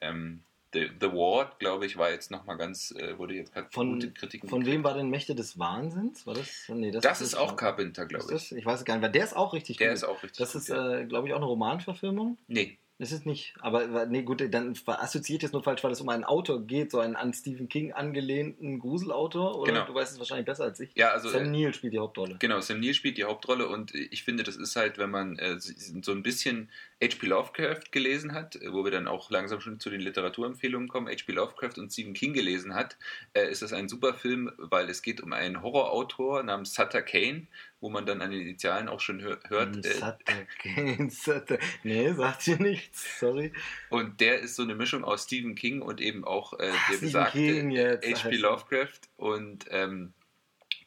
[0.00, 0.42] Ähm,
[0.74, 4.10] The, The Ward, glaube ich, war jetzt nochmal ganz, äh, wurde jetzt hat Von- gute
[4.10, 4.74] Kritiken Von gekriegt.
[4.78, 6.26] wem war denn Mächte des Wahnsinns?
[6.26, 6.48] War das?
[6.68, 8.30] Nee, Das ist nicht- auch Carpenter, Ist glaube ich.
[8.30, 8.52] das?
[8.52, 9.96] Ich weiß es gar nicht, weil der ist auch richtig Der gut.
[9.96, 11.00] ist auch richtig das gut, ist, ja.
[11.00, 12.38] äh, glaube ich, auch eine Romanverfilmung.
[12.46, 16.08] Nee, Das ist nicht, aber nee, gut, dann assoziiert jetzt nur falsch, weil es um
[16.08, 19.72] einen Autor geht, so einen an Stephen King angelehnten Gruselautor, oder?
[19.72, 19.86] Genau.
[19.86, 20.94] Du weißt es wahrscheinlich besser als ich.
[20.94, 22.36] ja, also Sam äh, Neill spielt die Hauptrolle.
[22.38, 25.58] Genau, Sam Neill spielt die Hauptrolle und ich finde, das ist halt, wenn man äh,
[25.58, 26.70] so ein bisschen
[27.02, 27.26] H.P.
[27.26, 31.32] Lovecraft gelesen hat, äh, wo wir dann auch langsam schon zu den Literaturempfehlungen kommen, H.P.
[31.32, 32.96] Lovecraft und Stephen King gelesen hat,
[33.34, 37.48] äh, ist das ein super Film, weil es geht um einen Horrorautor namens Sutter Kane,
[37.80, 39.84] wo man dann an den Initialen auch schon hör, hört.
[39.84, 41.58] Äh, Sutter Kane, Sutter.
[41.82, 43.52] Nee, sagt ihr nichts, sorry.
[43.90, 47.00] und der ist so eine Mischung aus Stephen King und eben auch äh, der Stephen
[47.00, 48.36] besagte King jetzt, H.P.
[48.36, 48.38] Alter.
[48.38, 50.12] Lovecraft und ähm,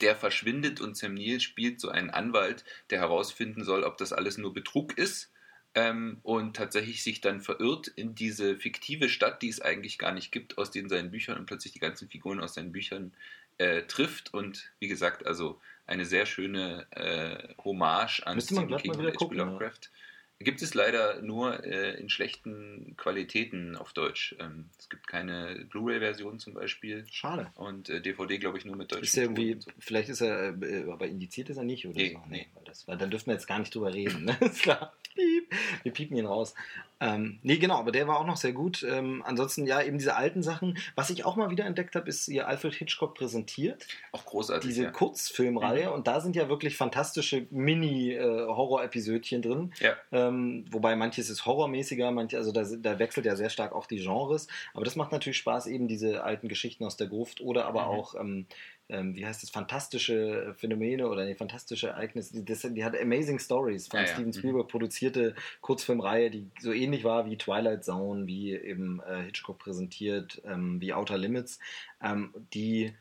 [0.02, 4.38] der verschwindet und Sam Neill spielt so einen Anwalt, der herausfinden soll, ob das alles
[4.38, 5.32] nur Betrug ist
[5.76, 10.32] ähm, und tatsächlich sich dann verirrt in diese fiktive Stadt, die es eigentlich gar nicht
[10.32, 13.14] gibt, aus den seinen Büchern und plötzlich die ganzen Figuren aus seinen Büchern
[13.58, 19.06] äh, trifft und wie gesagt, also eine sehr schöne äh, Hommage an Stephen King und
[19.06, 19.36] H.P.
[19.36, 19.92] Lovecraft.
[20.40, 24.36] Gibt es leider nur äh, in schlechten Qualitäten auf Deutsch.
[24.40, 27.50] Ähm, es gibt keine Blu-ray-Version zum Beispiel Schade.
[27.56, 29.72] und äh, DVD, glaube ich, nur mit deutschen Ist irgendwie, so.
[29.80, 32.30] vielleicht ist er, äh, aber indiziert ist er nicht, oder Nee, so?
[32.30, 32.48] nee.
[32.54, 34.38] weil, das, weil dann dürfen wir jetzt gar nicht drüber reden, ne?
[34.42, 34.94] Ist klar.
[35.16, 35.52] Piep.
[35.84, 36.54] Wir piepen ihn raus.
[37.02, 38.82] Ähm, nee, genau, aber der war auch noch sehr gut.
[38.90, 40.78] Ähm, ansonsten, ja, eben diese alten Sachen.
[40.96, 43.86] Was ich auch mal wieder entdeckt habe, ist hier Alfred Hitchcock präsentiert.
[44.14, 44.70] Auch großartig.
[44.70, 44.92] Diese ja.
[44.92, 45.88] Kurzfilmreihe.
[45.88, 45.94] Mhm.
[45.94, 49.74] Und da sind ja wirklich fantastische Mini-Horror-Episödchen drin.
[49.80, 49.94] ja.
[50.12, 53.98] Ähm, wobei manches ist horrormäßiger, manche, also da, da wechselt ja sehr stark auch die
[53.98, 54.48] Genres.
[54.74, 57.88] Aber das macht natürlich Spaß, eben diese alten Geschichten aus der Gruft oder aber Mhm.
[57.88, 58.46] auch, ähm,
[58.90, 62.34] ähm, wie heißt es, fantastische Phänomene oder nee, fantastische Ereignisse.
[62.34, 64.14] Die, das, die hat Amazing Stories von Ja, ja.
[64.14, 64.34] Steven Mhm.
[64.34, 70.42] Spielberg produzierte Kurzfilmreihe, die so ähnlich war wie Twilight Zone, wie eben äh, Hitchcock präsentiert,
[70.46, 71.60] ähm, wie Outer Limits,
[72.02, 72.94] ähm, die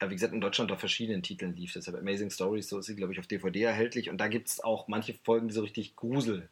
[0.00, 1.72] ja, wie gesagt, in Deutschland auf verschiedenen Titeln lief.
[1.74, 4.10] Deshalb Amazing Stories, so ist sie, glaube ich, auf DVD erhältlich.
[4.10, 6.50] Und da gibt es auch manche Folgen, die so richtig gruselmäßig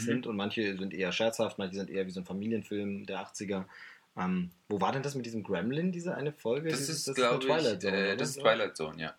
[0.00, 0.04] Mhm.
[0.04, 3.66] sind und manche sind eher scherzhaft, manche sind eher wie so ein Familienfilm der 80er.
[4.16, 6.70] Ähm, wo war denn das mit diesem Gremlin, diese eine Folge?
[6.70, 9.14] Das ist, glaube ich, Zone, äh, das ist Twilight Zone, ja.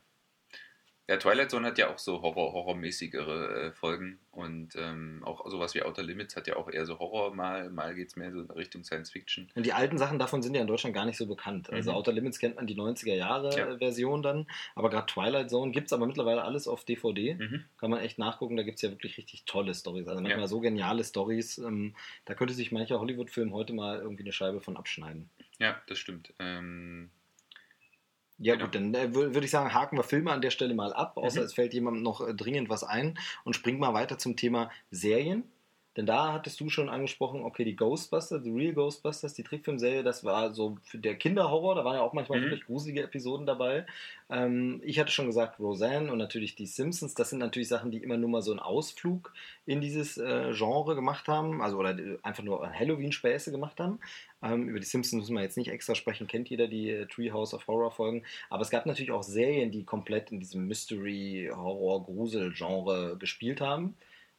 [1.07, 5.75] Ja, Twilight Zone hat ja auch so Horror, horrormäßigere äh, Folgen und ähm, auch sowas
[5.75, 8.41] wie Outer Limits hat ja auch eher so Horror, mal, mal geht es mehr so
[8.41, 9.49] in Richtung Science Fiction.
[9.55, 11.69] Und die alten Sachen davon sind ja in Deutschland gar nicht so bekannt.
[11.71, 11.97] Also Mhm.
[11.97, 13.77] Outer Limits kennt man die 90er Jahre Ja.
[13.77, 17.35] Version dann, aber gerade Twilight Zone gibt es aber mittlerweile alles auf DVD.
[17.35, 17.65] Mhm.
[17.79, 20.07] Kann man echt nachgucken, da gibt es ja wirklich richtig tolle Stories.
[20.07, 20.47] Also manchmal Ja.
[20.47, 21.59] so geniale Stories.
[21.59, 25.29] Ähm, da könnte sich mancher Hollywood-Film heute mal irgendwie eine Scheibe von abschneiden.
[25.59, 26.33] Ja, das stimmt.
[26.39, 27.11] Ähm,
[28.37, 28.65] Ja Genau.
[28.65, 31.17] gut, dann äh, wür- würde ich sagen, haken wir Filme an der Stelle mal ab,
[31.17, 31.45] außer Mhm.
[31.45, 35.43] es fällt jemandem noch äh, dringend was ein und springen mal weiter zum Thema Serien.
[35.97, 40.23] Denn da hattest du schon angesprochen, okay, die Ghostbusters, The Real Ghostbusters, die Trickfilmserie, das
[40.23, 42.43] war so für der Kinderhorror, da waren ja auch manchmal Mhm.
[42.43, 43.85] wirklich gruselige Episoden dabei.
[44.29, 47.99] Ähm, ich hatte schon gesagt, Roseanne und natürlich die Simpsons, das sind natürlich Sachen, die
[48.03, 49.33] immer nur mal so einen Ausflug
[49.65, 53.99] in dieses äh, Genre gemacht haben, also oder einfach nur Halloween-Späße gemacht haben.
[54.43, 57.53] Ähm, über die Simpsons müssen wir jetzt nicht extra sprechen, kennt jeder die äh, Treehouse
[57.53, 58.23] of Horror Folgen.
[58.49, 63.95] Aber es gab natürlich auch Serien, die komplett in diesem Mystery, Horror, Grusel-Genre gespielt haben.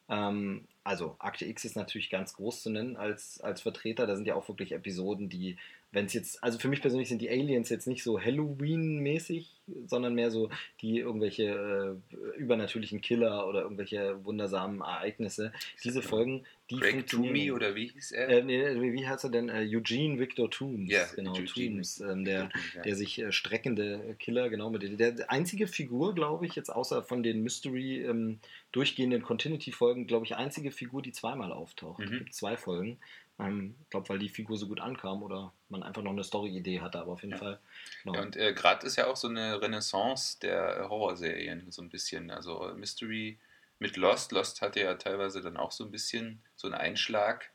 [0.09, 4.07] Ähm, also Akte X ist natürlich ganz groß zu nennen als, als Vertreter.
[4.07, 5.57] Da sind ja auch wirklich Episoden, die,
[5.91, 9.53] wenn es jetzt, also für mich persönlich sind die Aliens jetzt nicht so Halloween-mäßig,
[9.85, 10.49] sondern mehr so
[10.81, 15.51] die irgendwelche äh, übernatürlichen Killer oder irgendwelche wundersamen Ereignisse.
[15.83, 18.29] Diese Folgen, die Greg Toomey oder wie hieß er?
[18.29, 19.49] äh, nee, wie heißt er denn?
[19.49, 20.91] Äh, Eugene Victor Toombs.
[20.91, 21.99] Ja, genau, Eugene Toombs.
[22.01, 22.81] Ähm, der, ja.
[22.83, 27.03] der sich äh, streckende Killer, genau, mit der, der einzige Figur, glaube ich, jetzt außer
[27.03, 28.39] von den Mystery ähm,
[28.71, 32.01] durchgehenden Continuity-Folgen, glaube ich, einzige Figur, die zweimal auftaucht.
[32.03, 32.17] Es Mhm.
[32.19, 32.97] gibt zwei Folgen.
[33.39, 36.81] Ähm, Ich glaube, weil die Figur so gut ankam oder man einfach noch eine Story-Idee
[36.81, 37.37] hatte, aber auf jeden Ja.
[37.37, 37.59] Fall.
[38.03, 38.15] Genau.
[38.15, 41.89] Ja, und äh, gerade ist ja auch so eine Renaissance der äh, Horrorserien, so ein
[41.89, 42.31] bisschen.
[42.31, 43.39] Also äh, Mystery
[43.79, 44.31] mit Lost.
[44.31, 47.51] Lost hatte ja teilweise dann auch so ein bisschen so einen Einschlag,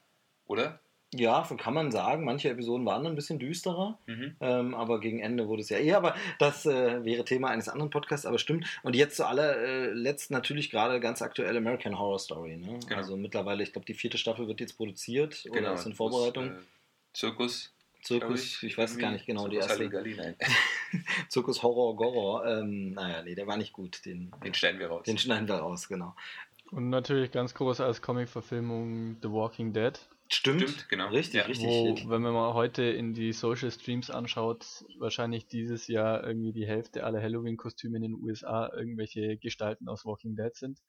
[0.46, 0.80] oder?
[1.14, 2.24] Ja, kann man sagen.
[2.24, 4.34] Manche Episoden waren ein bisschen düsterer, Mhm.
[4.40, 5.98] ähm, aber gegen Ende wurde es ja eher.
[5.98, 8.66] Aber das äh, wäre Thema eines anderen Podcasts, aber stimmt.
[8.82, 12.56] Und jetzt zu allerletzt natürlich gerade ganz aktuell American Horror Story.
[12.56, 12.78] Ne?
[12.86, 12.96] Genau.
[12.96, 15.74] Also mittlerweile, ich glaube, die vierte Staffel wird jetzt produziert oder Genau.
[15.74, 16.46] ist in das, Vorbereitung.
[16.46, 16.52] äh,
[17.12, 17.72] Zirkus.
[18.02, 19.78] Zirkus, glaub ich, weiß es gar nicht genau, die Zirkus erste.
[19.84, 20.34] Halligalli, nein.
[21.28, 22.46] Zirkus Horror Gorror.
[22.46, 24.04] Ähm, naja, nee, der war nicht gut.
[24.06, 25.04] Den, Den stellen wir raus.
[25.04, 26.14] den schneiden wir raus, genau.
[26.70, 29.92] Und natürlich ganz groß als Comic-Verfilmung The Walking Dead.
[30.28, 31.08] Stimmt, Stimmt, genau.
[31.08, 31.46] Richtig, Ja.
[31.46, 31.68] richtig.
[31.68, 36.66] Wo, wenn man mal heute in die Social Streams anschaut, wahrscheinlich dieses Jahr irgendwie die
[36.66, 40.80] Hälfte aller Halloween-Kostüme in den USA irgendwelche Gestalten aus Walking Dead sind.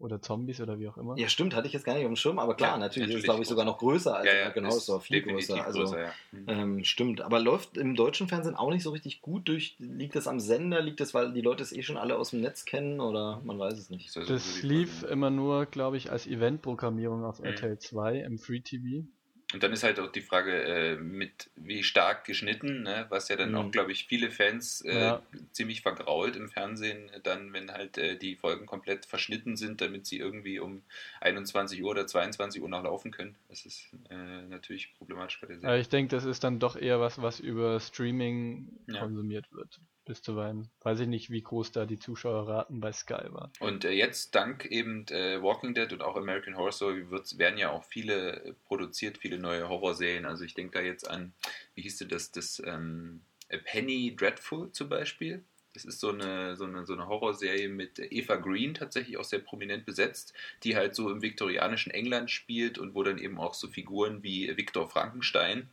[0.00, 1.16] Oder Zombies oder wie auch immer.
[1.18, 3.08] Ja, stimmt, hatte ich jetzt gar nicht auf dem Schirm, aber klar, Ja, natürlich, ist
[3.08, 5.66] natürlich es, glaube ich, sogar noch größer als ja, ja, American ist Story, viel größer.
[5.66, 6.12] Also, größer, ja.
[6.32, 6.44] Mhm.
[6.48, 9.76] ähm, stimmt, aber läuft im deutschen Fernsehen auch nicht so richtig gut durch.
[9.78, 10.80] Liegt das am Sender?
[10.80, 13.58] Liegt das, weil die Leute es eh schon alle aus dem Netz kennen oder man
[13.58, 14.06] weiß es nicht?
[14.06, 17.46] Ist Das so die lief immer nur, glaube ich, als Eventprogrammierung auf Mhm.
[17.46, 19.06] RTL 2 im Free TV.
[19.52, 23.06] Und dann ist halt auch die Frage, äh, mit wie stark geschnitten, ne?
[23.08, 23.56] was ja dann Mhm.
[23.56, 25.22] auch, glaube ich, viele Fans äh, Ja.
[25.52, 30.18] ziemlich vergrault im Fernsehen, dann, wenn halt äh, die Folgen komplett verschnitten sind, damit sie
[30.18, 30.84] irgendwie um
[31.20, 33.38] 21 Uhr oder 22 Uhr noch laufen können.
[33.48, 34.14] Das ist äh,
[34.46, 35.78] natürlich problematisch bei der Aber Serie.
[35.78, 39.10] ich denke, das ist dann doch eher was, was über Streaming Ja.
[39.10, 39.80] konsumiert wird.
[40.10, 40.68] Bis zuweilen.
[40.80, 43.52] Weiß ich nicht, wie groß da die Zuschauerraten bei Sky waren.
[43.60, 47.60] Und äh, jetzt, dank eben äh, Walking Dead und auch American Horror Story, wird's, werden
[47.60, 50.26] ja auch viele äh, produziert, viele neue Horrorserien.
[50.26, 51.32] Also ich denke da jetzt an,
[51.76, 53.20] wie hieß das, das ähm,
[53.50, 55.44] äh, Penny Dreadful zum Beispiel.
[55.72, 59.38] Das ist so eine, so, eine, so eine Horrorserie mit Eva Green tatsächlich auch sehr
[59.38, 63.68] prominent besetzt, die halt so im viktorianischen England spielt und wo dann eben auch so
[63.68, 65.68] Figuren wie Viktor Frankenstein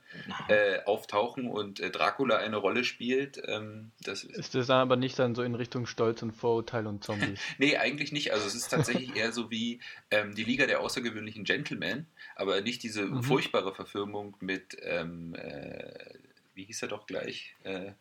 [0.48, 3.42] äh, auftauchen und äh, Dracula eine Rolle spielt.
[3.46, 6.86] Ähm, das ist Ist das dann aber nicht dann so in Richtung Stolz und Vorurteil
[6.88, 7.40] und Zombies?
[7.58, 8.32] Nee, eigentlich nicht.
[8.34, 9.80] Also es ist tatsächlich eher so wie
[10.12, 12.06] ähm, die Liga der außergewöhnlichen Gentlemen,
[12.36, 13.24] aber nicht diese Mhm.
[13.24, 16.14] furchtbare Verfilmung mit, ähm, äh,
[16.54, 17.56] wie hieß er doch gleich?
[17.64, 17.94] Äh,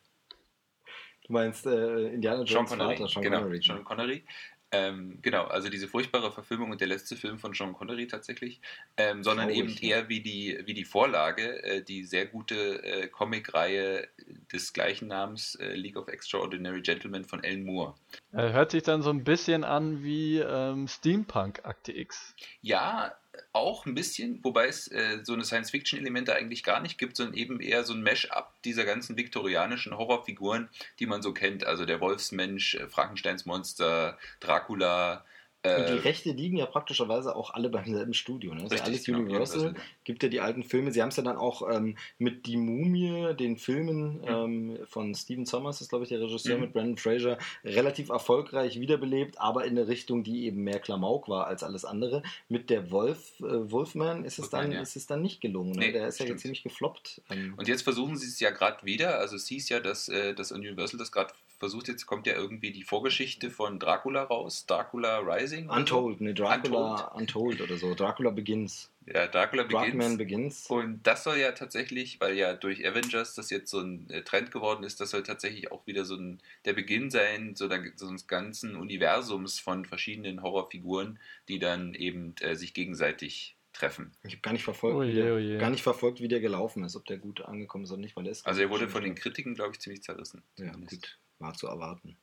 [1.27, 2.97] Du meinst äh, Indiana Jones Sean Connery.
[2.97, 3.62] Vater, Sean genau, Connery.
[3.62, 4.25] Sean Connery.
[4.73, 8.61] Ähm, genau, also diese furchtbare Verfilmung und der letzte Film von Sean Connery tatsächlich,
[8.97, 13.07] ähm, sondern Traurig, eben eher wie die, wie die Vorlage, äh, die sehr gute äh,
[13.07, 14.09] Comicreihe
[14.53, 17.95] des gleichen Namens, äh, League of Extraordinary Gentlemen von Alan Moore.
[18.33, 22.35] Äh, Hört sich dann so ein bisschen an wie ähm, Steampunk Akte X.
[22.61, 23.17] Ja,
[23.53, 27.61] auch ein bisschen, wobei es äh, so eine Science-Fiction-Elemente eigentlich gar nicht gibt, sondern eben
[27.61, 30.68] eher so ein Mash-up dieser ganzen viktorianischen Horrorfiguren,
[30.99, 31.64] die man so kennt.
[31.64, 35.25] Also der Wolfsmensch, äh, Frankensteins Monster, Dracula.
[35.64, 38.55] Und die Äh, Rechte liegen ja praktischerweise auch alle beim selben Studio.
[38.55, 38.62] Ne?
[38.62, 39.75] Das ist ja alles richtig, genau, Universal.
[40.05, 40.92] Gibt ja die alten Filme.
[40.92, 45.45] Sie haben es ja dann auch ähm, mit Die Mumie, den Filmen ähm, von Steven
[45.45, 46.61] Sommers, ist glaube ich der Regisseur Mhm.
[46.61, 51.49] mit Brandon Fraser, relativ erfolgreich wiederbelebt, aber in eine Richtung, die eben mehr Klamauk war
[51.49, 52.23] als alles andere.
[52.49, 54.81] Mit der Wolf, äh, Wolfman ist es, Wolfman, dann, ja.
[54.83, 55.73] ist es dann nicht gelungen.
[55.73, 55.79] Ne?
[55.87, 56.37] Nee, der ist ja stimmt.
[56.37, 57.23] jetzt ziemlich gefloppt.
[57.31, 59.19] Ähm, Und jetzt versuchen sie es ja gerade wieder.
[59.19, 61.88] Also es hieß ja, dass, äh, dass Universal das gerade versucht.
[61.88, 64.66] Jetzt kommt ja irgendwie die Vorgeschichte von Dracula raus.
[64.66, 65.69] Dracula Rising.
[65.69, 67.61] Untold, ne, Dracula Untold.
[67.61, 67.95] oder so.
[67.95, 68.90] Dracula Begins.
[69.07, 70.16] Ja, Dracula Begins.
[70.19, 70.66] Begins.
[70.69, 74.51] Und das soll ja tatsächlich, weil ja durch Avengers das jetzt so ein äh, Trend
[74.51, 78.09] geworden ist, das soll tatsächlich auch wieder so ein, der Beginn sein, so, der, so
[78.09, 84.12] eines ganzen Universums von verschiedenen Horrorfiguren, die dann eben äh, sich gegenseitig treffen.
[84.25, 85.59] Ich habe gar nicht verfolgt, Oh wie je, der, oh je.
[85.59, 88.25] gar nicht verfolgt, wie der gelaufen ist, ob der gut angekommen ist oder nicht, weil
[88.27, 90.42] er ist Also er wurde von den Kritiken, glaube ich, ziemlich zerrissen.
[90.59, 92.18] Ja, gut, war zu erwarten.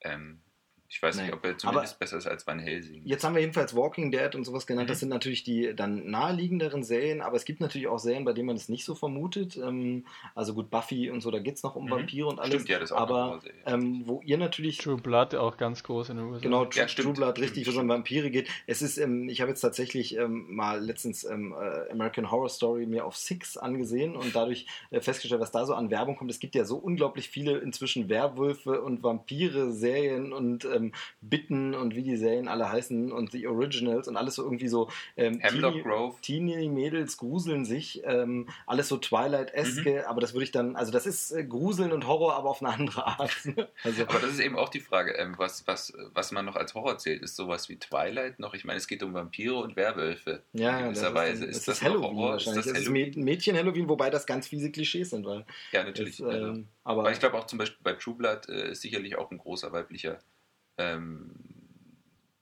[0.00, 0.42] Ähm,
[0.94, 3.00] ich weiß nicht, Naja, ob er zumindest besser ist als Van Helsing.
[3.06, 4.88] Jetzt haben wir jedenfalls Walking Dead und sowas genannt.
[4.88, 4.92] Mhm.
[4.92, 8.48] Das sind natürlich die dann naheliegenderen Serien, aber es gibt natürlich auch Serien, bei denen
[8.48, 9.56] man es nicht so vermutet.
[9.56, 11.90] Ähm, also gut, Buffy und so, da geht es noch um Mhm.
[11.92, 12.56] Vampire und alles.
[12.56, 16.10] Stimmt, ja, das ist auch aber ähm, wo ihr natürlich True Blood auch ganz groß
[16.10, 16.42] in den USA.
[16.42, 18.48] Genau, Ja, True, stimmt, True Blood, richtig, wo es um Vampire geht.
[18.66, 22.84] Es ist, ähm, ich habe jetzt tatsächlich ähm, mal letztens ähm, äh, American Horror Story
[22.84, 26.30] mir auf Six angesehen und dadurch äh, festgestellt, was da so an Werbung kommt.
[26.30, 32.02] Es gibt ja so unglaublich viele inzwischen Werwölfe und Vampire-Serien und ähm, Bitten und wie
[32.02, 36.16] die Serien alle heißen und die Originals und alles so irgendwie so ähm, Teenie- Grove.
[36.22, 40.04] Teenie-Mädels gruseln sich, ähm, alles so Twilight-eske, Mhm.
[40.06, 42.72] aber das würde ich dann, also das ist äh, Gruseln und Horror, aber auf eine
[42.72, 43.36] andere Art.
[43.84, 46.74] also, Aber das ist eben auch die Frage, ähm, was, was, was man noch als
[46.74, 47.22] Horror zählt.
[47.22, 48.54] Ist sowas wie Twilight noch?
[48.54, 50.42] Ich meine, es geht um Vampire und Werwölfe.
[50.52, 51.40] Ja, in das gewisser ist, Weise.
[51.40, 52.30] dann- Ist das das ist Halloween Horror?
[52.32, 52.58] wahrscheinlich.
[52.60, 53.12] Ist das das ist Halloween?
[53.14, 55.44] Mä- Mädchen-Halloween, wobei das ganz fiese Klischees sind, weil.
[55.72, 56.16] Ja, natürlich.
[56.18, 56.46] Das, also.
[56.48, 59.30] ähm, aber Aber ich glaube auch zum Beispiel bei True Blood äh, ist sicherlich auch
[59.30, 60.18] ein großer weiblicher
[60.78, 61.34] ähm,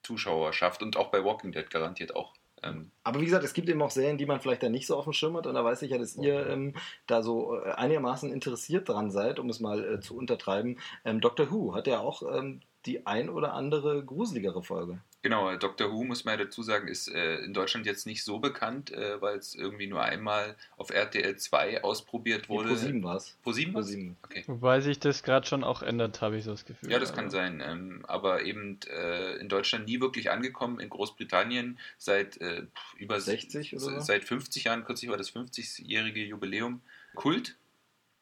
[0.02, 2.34] Zuschauerschaft und auch bei Walking Dead garantiert auch.
[2.62, 4.96] Ähm, Aber wie gesagt, es gibt eben auch Serien, die man vielleicht dann nicht so
[4.96, 5.46] auf dem Schirm hat.
[5.46, 6.74] Und da weiß ich ja, dass ihr ähm,
[7.06, 10.78] da so äh, einigermaßen interessiert dran seid, um es mal äh, zu untertreiben.
[11.04, 15.00] Ähm, Doctor Who hat ja auch ähm, die ein oder andere gruseligere Folge.
[15.22, 18.38] Genau, Doctor Who, muss man ja dazu sagen, ist äh, in Deutschland jetzt nicht so
[18.38, 22.70] bekannt, äh, weil es irgendwie nur einmal auf RTL 2 ausprobiert wurde.
[22.70, 23.36] Pro 7 war es.
[23.42, 24.16] Pro 7 Pro 7.
[24.22, 24.44] Okay.
[24.46, 26.90] Wobei sich das gerade schon auch ändert, habe ich so das Gefühl.
[26.90, 27.62] Ja, das kann Also, sein.
[27.64, 30.80] Ähm, aber eben äh, in Deutschland nie wirklich angekommen.
[30.80, 32.62] In Großbritannien seit äh,
[32.96, 34.00] über 60 oder so?
[34.00, 36.80] Seit 50 Jahren, kürzlich war das 50-jährige Jubiläum.
[37.14, 37.56] Kult.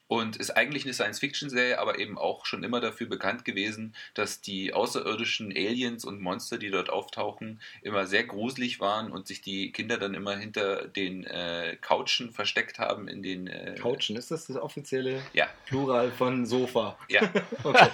[0.09, 4.73] Und ist eigentlich eine Science-Fiction-Serie, aber eben auch schon immer dafür bekannt gewesen, dass die
[4.73, 9.99] außerirdischen Aliens und Monster, die dort auftauchen, immer sehr gruselig waren und sich die Kinder
[9.99, 14.57] dann immer hinter den äh, Couchen versteckt haben in den äh, Couchen, ist das das
[14.57, 16.97] offizielle Ja, Plural von Sofa?
[17.07, 17.21] ja.
[17.63, 17.89] Okay.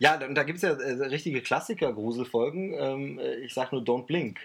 [0.00, 2.74] ja, da, da gibt es ja äh, richtige Klassiker-Gruselfolgen.
[2.76, 4.40] Ähm, äh, ich sag nur Don't Blink.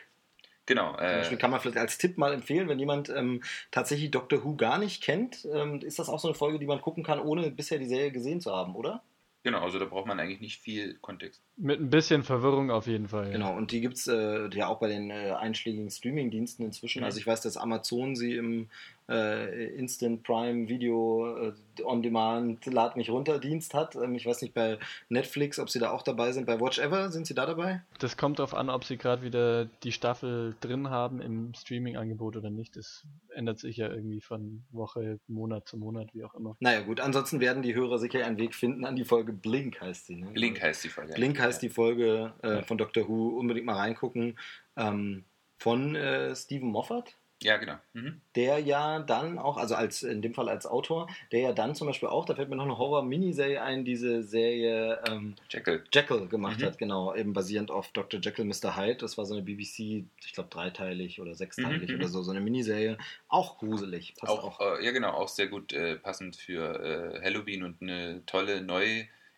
[0.70, 0.91] Genau.
[0.91, 4.43] Zum Beispiel Äh, kann man vielleicht als Tipp mal empfehlen, wenn jemand ähm, tatsächlich Doctor
[4.45, 7.20] Who gar nicht kennt, ähm, ist das auch so eine Folge, die man gucken kann,
[7.20, 9.03] ohne bisher die Serie gesehen zu haben, oder?
[9.43, 11.41] genau, also da braucht man eigentlich nicht viel Kontext.
[11.57, 13.28] Mit ein bisschen Verwirrung auf jeden Fall.
[13.28, 13.32] ja.
[13.32, 16.99] Genau, und die gibt es äh, ja auch bei den äh, einschlägigen Streaming-Diensten inzwischen.
[16.99, 17.05] Mhm.
[17.05, 18.70] Also ich weiß, dass Amazon sie im
[19.10, 21.53] äh, Instant Prime Video äh,
[21.84, 23.95] On Demand Lad mich runter Dienst hat.
[23.95, 24.78] Ähm, ich weiß nicht bei
[25.10, 26.45] Netflix, ob sie da auch dabei sind.
[26.45, 27.82] Bei Watch Ever sind sie da dabei?
[27.99, 32.49] Das kommt darauf an, ob sie gerade wieder die Staffel drin haben im Streaming-Angebot oder
[32.49, 32.76] nicht.
[32.76, 33.03] Das
[33.34, 36.55] ändert sich ja irgendwie von Woche, Monat zu Monat, wie auch immer.
[36.60, 40.07] Naja gut, ansonsten werden die Hörer sicher einen Weg finden an die Folge Blink heißt
[40.07, 40.18] sie.
[40.18, 40.28] Ne?
[40.34, 41.14] Blink heißt die Folge.
[41.14, 42.62] Blink heißt die Folge äh, Ja.
[42.64, 43.30] von Doctor Who.
[43.39, 44.38] Unbedingt mal reingucken.
[44.78, 45.24] Ähm,
[45.57, 47.16] von äh, Stephen Moffat.
[47.42, 47.76] Ja, genau.
[47.94, 48.20] Mhm.
[48.36, 51.88] der ja dann auch, also als in dem Fall als Autor, der ja dann zum
[51.88, 55.84] Beispiel auch, da fällt mir noch eine Horror-Miniserie ein, diese Serie ähm, Jekyll.
[55.94, 56.66] Jekyll gemacht Mhm.
[56.66, 58.20] hat, genau, eben basierend auf Dr.
[58.20, 58.76] Jekyll, Mr.
[58.76, 58.98] Hyde.
[58.98, 62.12] Das war so eine BBC, ich glaube dreiteilig oder sechsteilig Mhm, oder mhm.
[62.12, 62.98] so, so eine Miniserie.
[63.30, 64.16] Auch gruselig.
[64.18, 64.80] Passt Auch, auch.
[64.80, 68.62] Äh, ja, genau, auch sehr gut äh, passend für äh, Halloween und eine tolle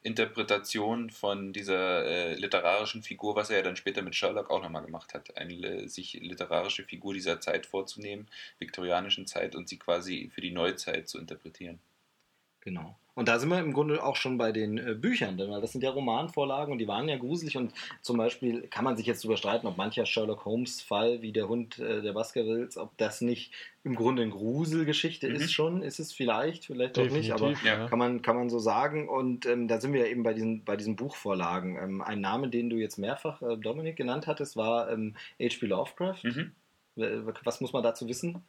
[0.04, 4.84] Neuinterpretation von dieser äh, literarischen Figur, was er ja dann später mit Sherlock auch nochmal
[4.84, 5.38] gemacht hat.
[5.38, 8.28] Eine sich literarische Figur dieser Zeit vorzunehmen,
[8.60, 11.80] viktorianischen Zeit, und sie quasi für die Neuzeit zu interpretieren.
[12.62, 12.98] Genau.
[13.22, 15.74] Und da sind wir im Grunde auch schon bei den äh, Büchern, denn weil das
[15.74, 19.24] sind ja Romanvorlagen und die waren ja gruselig und zum Beispiel kann man sich jetzt
[19.24, 23.22] darüber streiten, ob mancher Sherlock Holmes Fall wie der Hund äh, der Baskervilles, ob das
[23.22, 23.54] nicht
[23.84, 25.36] im Grunde eine Gruselgeschichte Mhm.
[25.36, 27.88] ist schon, ist es vielleicht, vielleicht doch nicht, aber Definitiv, ja.
[27.88, 29.08] kann man, kann man so sagen.
[29.08, 31.78] Und ähm, da sind wir ja eben bei diesen, bei diesen Buchvorlagen.
[31.78, 35.68] Ähm, ein Name, den du jetzt mehrfach, äh, Dominik, genannt hattest, war ähm, H.P.
[35.68, 36.24] Lovecraft.
[36.24, 36.54] Mhm.
[36.96, 38.42] Was muss man dazu wissen?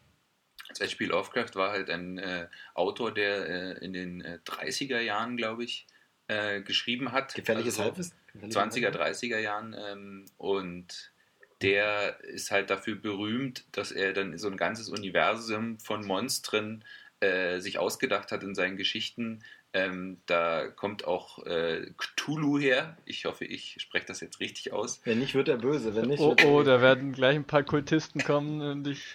[0.79, 1.07] Das H.P.
[1.07, 3.49] Lovecraft war halt ein äh, Autor, der
[3.81, 5.87] äh, in den äh, 30er Jahren, glaube ich,
[6.29, 7.35] äh, geschrieben hat.
[7.35, 8.17] Gefährliches Also- Halbwissen?
[8.35, 11.13] 20er, 30er Jahren ähm, und
[11.61, 16.83] der ist halt dafür berühmt, dass er dann so ein ganzes Universum von Monstern
[17.21, 19.45] äh, sich ausgedacht hat in seinen Geschichten.
[19.75, 22.97] Ähm, da kommt auch äh, Cthulhu her.
[23.05, 25.01] Ich hoffe, ich spreche das jetzt richtig aus.
[25.05, 25.95] Wenn nicht, wird er böse.
[25.95, 29.15] Wenn nicht, Oh, oh, da werden gleich ein paar Kultisten kommen und dich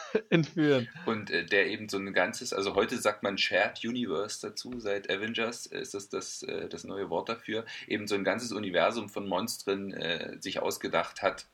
[0.30, 0.88] entführen.
[1.06, 5.10] Und äh, der eben so ein ganzes, also heute sagt man Shared Universe dazu, seit
[5.10, 9.28] Avengers ist das das, äh, das neue Wort dafür, eben so ein ganzes Universum von
[9.28, 11.46] Monstern äh, sich ausgedacht hat.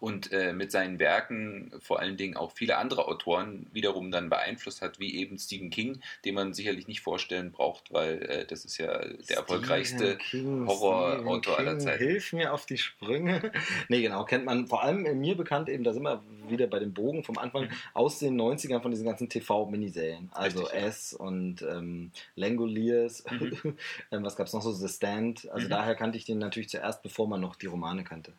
[0.00, 4.82] Und äh, mit seinen Werken vor allen Dingen auch viele andere Autoren wiederum dann beeinflusst
[4.82, 8.78] hat, wie eben Stephen King, den man sicherlich nicht vorstellen braucht, weil äh, das ist
[8.78, 8.98] ja
[9.28, 11.98] der erfolgreichste Stephen King, Horrorautor aller Zeiten.
[12.04, 13.52] Hilf mir auf die Sprünge.
[13.88, 16.78] nee, genau, kennt man vor allem in mir bekannt, eben da sind wir wieder bei
[16.78, 17.70] dem Bogen vom Anfang, Mhm.
[17.94, 20.28] aus den 90ern von diesen ganzen TV-Miniserien.
[20.32, 20.86] Also Richtig, ja.
[20.86, 23.76] S und ähm, Langoliers, Mhm.
[24.12, 25.48] ähm, was gab es noch so, The Stand.
[25.50, 25.70] Also Mhm.
[25.70, 28.32] daher kannte ich den natürlich zuerst, bevor man noch die Romane kannte.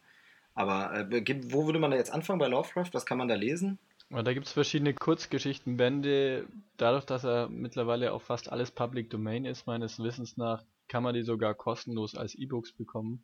[0.58, 2.90] Aber äh, wo würde man da jetzt anfangen bei Lovecraft?
[2.94, 3.78] Was kann man da lesen?
[4.10, 6.48] Da gibt es verschiedene Kurzgeschichtenbände.
[6.78, 11.14] Dadurch, dass er mittlerweile auch fast alles Public Domain ist, meines Wissens nach, kann man
[11.14, 13.24] die sogar kostenlos als E-Books bekommen.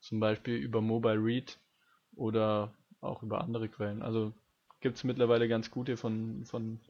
[0.00, 1.58] Zum Beispiel über Mobile Read
[2.14, 4.02] oder auch über andere Quellen.
[4.02, 4.34] Also
[4.80, 6.80] gibt es mittlerweile ganz gute von, von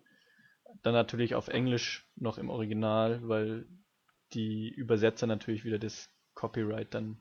[0.83, 3.65] dann natürlich auf Englisch noch im Original, weil
[4.33, 7.17] die Übersetzer natürlich wieder das Copyright dann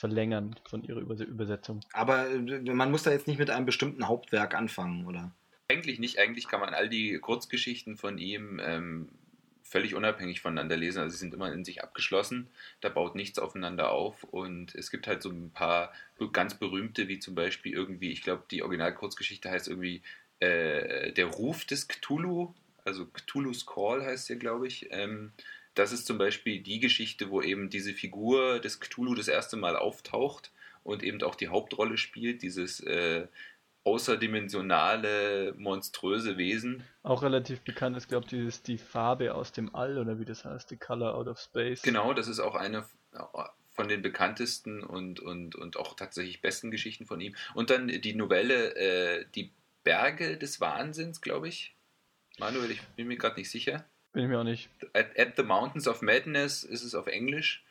[0.00, 1.80] verlängern von ihrer Überse- Übersetzung.
[1.92, 5.30] Aber äh, man muss da jetzt nicht mit einem bestimmten Hauptwerk anfangen, oder?
[5.68, 6.18] Eigentlich nicht.
[6.18, 9.10] Eigentlich kann man all die Kurzgeschichten von ihm ähm,
[9.62, 11.00] völlig unabhängig voneinander lesen.
[11.00, 12.48] Also sie sind immer in sich abgeschlossen.
[12.80, 14.24] Da baut nichts aufeinander auf.
[14.24, 15.92] Und es gibt halt so ein paar
[16.32, 20.02] ganz berühmte, wie zum Beispiel irgendwie, ich glaube, die Originalkurzgeschichte heißt irgendwie
[20.40, 22.54] äh, Der Ruf des Cthulhu.
[22.84, 24.88] Also Cthulhu's Call heißt sie, glaube ich.
[24.90, 25.32] Ähm,
[25.74, 29.76] das ist zum Beispiel die Geschichte, wo eben diese Figur des Cthulhu das erste Mal
[29.76, 30.52] auftaucht
[30.82, 33.26] und eben auch die Hauptrolle spielt, dieses äh,
[33.84, 36.84] außerdimensionale, monströse Wesen.
[37.02, 40.44] Auch relativ bekannt ist, glaube ich, dieses die Farbe aus dem All oder wie das
[40.44, 41.82] heißt, die Color out of Space.
[41.82, 42.86] Genau, das ist auch eine
[43.70, 47.34] von den bekanntesten und, und, und auch tatsächlich besten Geschichten von ihm.
[47.54, 49.52] Und dann die Novelle äh, Die
[49.84, 51.74] Berge des Wahnsinns, glaube ich.
[52.38, 53.86] Manuel, ich bin mir gerade nicht sicher.
[54.12, 54.68] Bin ich mir auch nicht.
[54.92, 57.62] At, At, the Mountains of Madness ist es auf Englisch.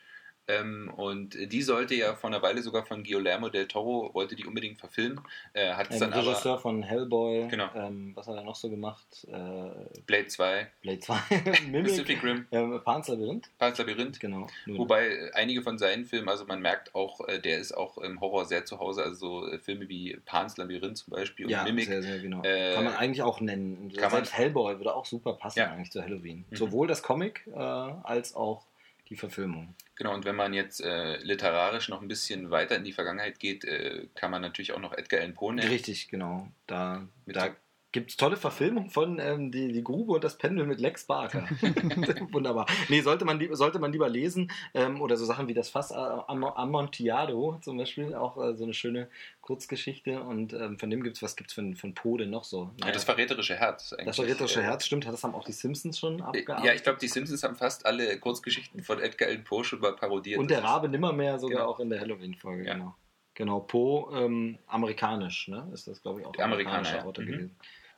[0.58, 4.46] Ähm, und die sollte ja vor einer Weile sogar von Guillermo del Toro, wollte die
[4.46, 5.20] unbedingt verfilmen.
[5.52, 7.48] Äh, hat es dann Regisseur aber, von Hellboy.
[7.48, 7.68] Genau.
[7.74, 9.26] Ähm, was hat er noch so gemacht?
[9.28, 10.66] Äh, Blade 2.
[10.82, 11.14] Blade 2.
[11.82, 12.46] Pacific Rim.
[12.50, 13.50] Ähm, Pan's Labyrinth.
[13.58, 14.20] Pan's Labyrinth.
[14.20, 14.46] Genau.
[14.66, 18.44] Wobei einige von seinen Filmen, also man merkt auch, äh, der ist auch im Horror
[18.44, 19.02] sehr zu Hause.
[19.02, 21.86] Also so äh, Filme wie Pan's Labyrinth zum Beispiel und ja, Mimic.
[21.86, 22.42] sehr, sehr genau.
[22.42, 23.92] Äh, kann man eigentlich auch nennen.
[23.96, 25.70] Kann Selbst man, Hellboy würde auch super passen Ja.
[25.70, 26.44] eigentlich zu Halloween.
[26.50, 26.56] Mhm.
[26.56, 28.64] Sowohl das Comic äh, als auch
[29.10, 29.74] die Verfilmung.
[29.96, 33.64] Genau, und wenn man jetzt äh, literarisch noch ein bisschen weiter in die Vergangenheit geht,
[33.64, 35.68] äh, kann man natürlich auch noch Edgar Allan Poe nennen.
[35.68, 36.48] Richtig, genau.
[36.66, 37.54] Da, Mit da
[37.92, 41.48] gibt es tolle Verfilmungen von ähm, die, die Grube und das Pendel mit Lex Barker.
[42.32, 42.66] Wunderbar.
[42.88, 44.50] Nee, sollte man, sollte man lieber lesen.
[44.74, 48.64] Ähm, oder so Sachen wie das Fass äh, Am Amontillado zum Beispiel, auch äh, so
[48.64, 49.08] eine schöne
[49.40, 50.22] Kurzgeschichte.
[50.22, 52.70] Und ähm, von dem gibt es, was gibt es von, von Poe denn noch so?
[52.84, 53.92] Ja, das verräterische Herz.
[53.92, 54.06] Eigentlich.
[54.06, 56.66] das verräterische Äh, Herz, stimmt, das haben auch die Simpsons schon abgearbeitet.
[56.68, 59.94] Ja, ich glaube, die Simpsons haben fast alle Kurzgeschichten von Edgar Allan Poe schon mal
[59.96, 60.38] parodiert.
[60.38, 61.70] Und der Rabe nimmermehr sogar Genau.
[61.70, 62.74] auch in der Halloween-Folge, Ja.
[62.74, 62.94] genau.
[63.34, 65.66] Genau, Poe, ähm, amerikanisch, ne?
[65.72, 67.04] Ist das, glaube ich, auch Der Amerikaner, ja.
[67.04, 67.50] Autor Mhm.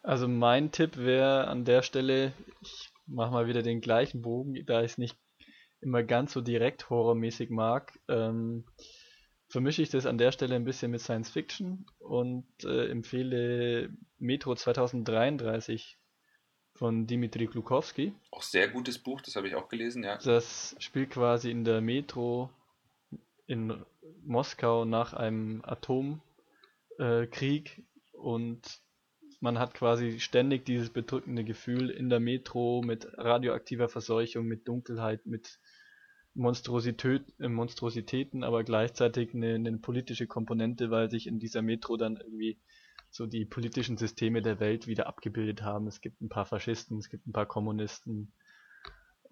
[0.02, 4.82] Also mein Tipp wäre an der Stelle, ich mache mal wieder den gleichen Bogen, da
[4.82, 5.16] ich es nicht
[5.80, 8.64] immer ganz so direkt horrormäßig mag, ähm,
[9.48, 14.54] vermische ich das an der Stelle ein bisschen mit Science Fiction und äh, empfehle Metro
[14.54, 15.98] 2033
[16.74, 18.12] von Dimitri Glukowski.
[18.30, 20.16] Auch sehr gutes Buch, das habe ich auch gelesen, ja.
[20.18, 22.50] Das spielt quasi in der Metro
[23.46, 23.84] in
[24.24, 26.22] Moskau nach einem Atomkrieg
[26.98, 27.82] äh,
[28.12, 28.81] und
[29.42, 35.26] man hat quasi ständig dieses bedrückende Gefühl in der Metro mit radioaktiver Verseuchung, mit Dunkelheit,
[35.26, 35.58] mit
[36.34, 42.16] Monstrosität, äh, Monstrositäten, aber gleichzeitig eine, eine politische Komponente, weil sich in dieser Metro dann
[42.16, 42.58] irgendwie
[43.10, 45.86] so die politischen Systeme der Welt wieder abgebildet haben.
[45.86, 48.32] Es gibt ein paar Faschisten, es gibt ein paar Kommunisten,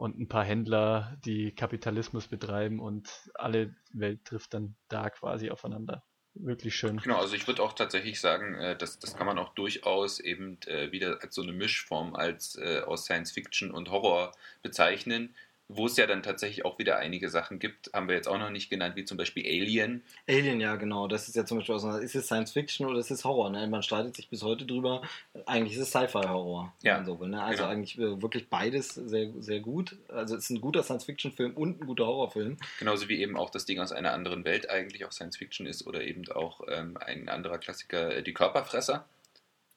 [0.00, 6.02] und ein paar Händler, die Kapitalismus betreiben und alle Welt trifft dann da quasi aufeinander.
[6.34, 6.98] Wirklich schön.
[6.98, 10.58] Genau, also ich würde auch tatsächlich sagen, äh, das, das kann man auch durchaus eben
[10.66, 15.34] äh, wieder als so eine Mischform als äh, aus Science Fiction und Horror bezeichnen,
[15.72, 18.50] wo es ja dann tatsächlich auch wieder einige Sachen gibt, haben wir jetzt auch noch
[18.50, 20.02] nicht genannt, wie zum Beispiel Alien.
[20.28, 21.06] Alien, ja, genau.
[21.06, 23.50] Das ist ja zum Beispiel, aus, ist es Science Fiction oder ist es Horror?
[23.50, 23.66] Ne?
[23.68, 25.02] Man streitet sich bis heute drüber.
[25.46, 26.72] Eigentlich ist es Sci-Fi-Horror.
[26.82, 27.42] Ja, so will, ne?
[27.42, 27.72] Also genau.
[27.72, 29.96] eigentlich äh, wirklich beides sehr, sehr gut.
[30.08, 32.56] Also es ist ein guter Science-Fiction-Film und ein guter Horrorfilm.
[32.78, 35.86] Genauso wie eben auch das Ding aus einer anderen Welt eigentlich auch Science Fiction ist
[35.86, 39.06] oder eben auch ähm, ein anderer Klassiker, äh, die Körperfresser.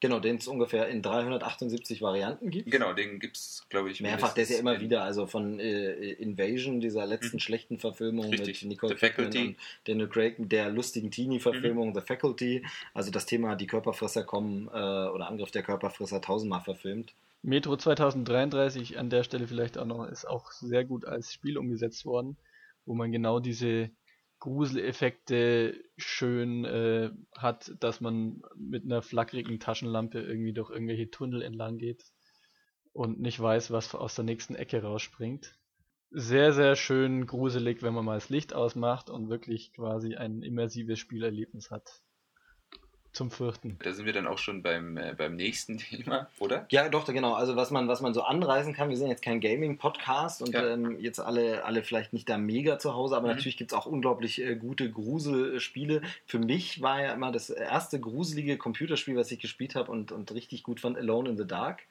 [0.04, 2.70] Genau, den es ungefähr in 378 Varianten gibt.
[2.70, 5.93] Genau, den gibt es, glaube ich, Mehrfach, der ist ja immer wieder, also von äh,
[6.12, 7.39] Invasion, dieser letzten Mhm.
[7.39, 8.64] schlechten Verfilmung Richtig.
[8.64, 9.47] mit Nicole The Kidman Faculty.
[9.47, 11.95] und Daniel Craig, der lustigen Teenie-Verfilmung Mhm.
[11.95, 12.66] The Faculty.
[12.93, 17.14] Also das Thema die Körperfresser kommen äh, oder Angriff der Körperfresser tausendmal verfilmt.
[17.41, 22.06] Metro 2033 an der Stelle vielleicht auch noch ist auch sehr gut als Spiel umgesetzt
[22.06, 22.36] worden,
[22.86, 23.89] wo man genau diese
[24.44, 31.78] Gruseleffekte schön äh, hat, dass man mit einer flackerigen Taschenlampe irgendwie durch irgendwelche Tunnel entlang
[31.78, 32.04] geht
[32.91, 35.58] und nicht weiß, was aus der nächsten Ecke rausspringt.
[36.12, 41.00] Sehr, sehr schön gruselig, wenn man mal das Licht ausmacht und wirklich quasi ein immersives
[41.00, 42.04] Spielerlebnis hat.
[43.14, 43.78] Zum Fürchten.
[43.84, 46.66] Da sind wir dann auch schon beim, äh, beim nächsten Thema, oder?
[46.72, 47.34] Ja, doch, genau.
[47.36, 50.74] Also was man, was man so anreißen kann, wir sind jetzt kein Gaming-Podcast und Ja.
[50.74, 53.36] ähm, jetzt alle, alle vielleicht nicht da mega zu Hause, aber Mhm.
[53.36, 56.01] natürlich gibt es auch unglaublich äh, gute Gruselspiele.
[56.26, 60.32] Für mich war ja immer das erste gruselige Computerspiel, was ich gespielt habe und, und
[60.34, 61.84] richtig gut fand, Alone in the Dark.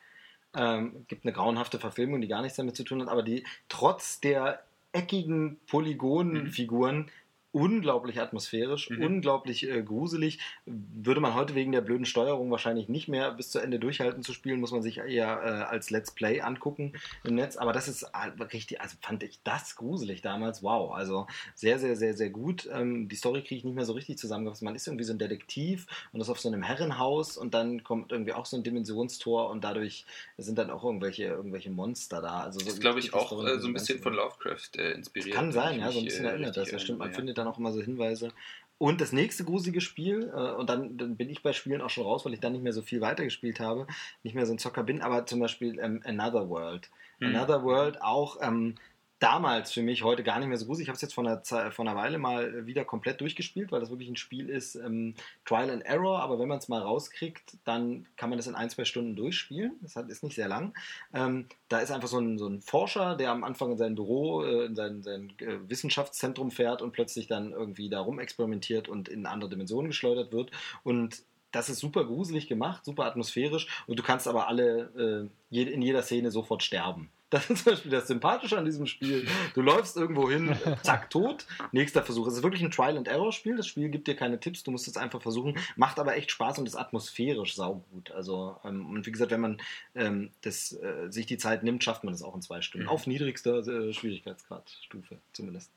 [0.54, 4.20] Ähm, gibt eine grauenhafte Verfilmung, die gar nichts damit zu tun hat, aber die trotz
[4.20, 4.62] der
[4.92, 7.10] eckigen Polygonenfiguren
[7.52, 9.02] unglaublich atmosphärisch, Mhm.
[9.02, 10.38] unglaublich äh, gruselig.
[10.66, 14.32] Würde man heute wegen der blöden Steuerung wahrscheinlich nicht mehr bis zu Ende durchhalten zu
[14.32, 16.94] spielen, muss man sich eher äh, als Let's Play angucken
[17.24, 17.56] im Netz.
[17.56, 20.62] Aber das ist äh, richtig, also fand ich das gruselig damals.
[20.62, 22.68] Wow, also sehr, sehr, sehr, sehr gut.
[22.72, 24.62] Ähm, die Story kriege ich nicht mehr so richtig zusammengefasst.
[24.62, 28.12] Man ist irgendwie so ein Detektiv und ist auf so einem Herrenhaus und dann kommt
[28.12, 30.06] irgendwie auch so ein Dimensionstor und dadurch
[30.38, 32.40] sind dann auch irgendwelche, irgendwelche Monster da.
[32.40, 34.12] Also so Das ist, glaube ich, auch Story äh, so ein bisschen von.
[34.14, 35.34] Lovecraft äh, inspiriert.
[35.34, 36.70] Kann sein, ja, so ein bisschen äh, erinnert das.
[36.70, 36.98] Ja, stimmt.
[36.98, 38.32] Man erinnere, findet dann auch immer so Hinweise.
[38.78, 42.04] Und das nächste gruselige Spiel, äh, und dann, dann bin ich bei Spielen auch schon
[42.04, 43.86] raus, weil ich dann nicht mehr so viel weitergespielt habe,
[44.24, 46.90] nicht mehr so ein Zocker bin, aber zum Beispiel ähm, Another World.
[47.20, 47.28] Hm.
[47.28, 48.74] Another World auch, ähm,
[49.22, 50.86] damals für mich, heute gar nicht mehr so gruselig.
[50.86, 53.90] Ich habe es jetzt vor einer, vor einer Weile mal wieder komplett durchgespielt, weil das
[53.90, 55.14] wirklich ein Spiel ist, ähm,
[55.44, 58.68] Trial and Error, aber wenn man es mal rauskriegt, dann kann man das in ein,
[58.68, 59.78] zwei Stunden durchspielen.
[59.80, 60.74] Das hat, ist nicht sehr lang.
[61.14, 64.42] Ähm, da ist einfach so ein, so ein Forscher, der am Anfang in sein Büro,
[64.42, 69.26] äh, in sein, sein äh, Wissenschaftszentrum fährt und plötzlich dann irgendwie da rumexperimentiert und in
[69.26, 70.50] andere Dimensionen geschleudert wird.
[70.82, 75.82] Und das ist super gruselig gemacht, super atmosphärisch und du kannst aber alle äh, in
[75.82, 77.10] jeder Szene sofort sterben.
[77.32, 79.26] Das ist zum Beispiel das Sympathische an diesem Spiel.
[79.54, 82.26] Du läufst irgendwo hin, zack, tot, nächster Versuch.
[82.26, 83.56] Es ist wirklich ein Trial-and-Error-Spiel.
[83.56, 85.58] Das Spiel gibt dir keine Tipps, du musst es einfach versuchen.
[85.76, 88.12] Macht aber echt Spaß und ist atmosphärisch saugut.
[88.12, 89.58] Also, ähm, und wie gesagt, wenn man
[89.94, 92.84] ähm, das, äh, sich die Zeit nimmt, schafft man das auch in zwei Stunden.
[92.84, 92.90] Mhm.
[92.92, 95.72] Auf niedrigster äh, Schwierigkeitsgradstufe zumindest.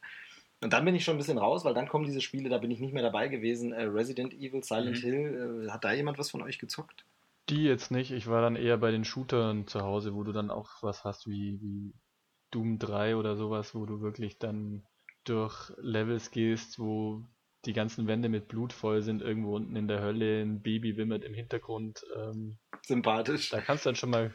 [0.62, 2.72] Und dann bin ich schon ein bisschen raus, weil dann kommen diese Spiele, da bin
[2.72, 3.72] ich nicht mehr dabei gewesen.
[3.72, 5.02] Äh, Resident Evil, Silent Mhm.
[5.02, 7.04] Hill, äh, hat da jemand was von euch gezockt?
[7.50, 8.12] Die jetzt nicht.
[8.12, 11.28] Ich war dann eher bei den Shootern zu Hause, wo du dann auch was hast
[11.28, 11.94] wie, wie
[12.52, 14.84] Doom 3 oder sowas, wo du wirklich dann
[15.26, 17.24] durch Levels gehst, wo
[17.66, 21.24] die ganzen Wände mit Blut voll sind, irgendwo unten in der Hölle, ein Baby wimmert
[21.24, 22.06] im Hintergrund.
[22.16, 23.50] Ähm, Sympathisch.
[23.50, 24.34] da kann es dann schon mal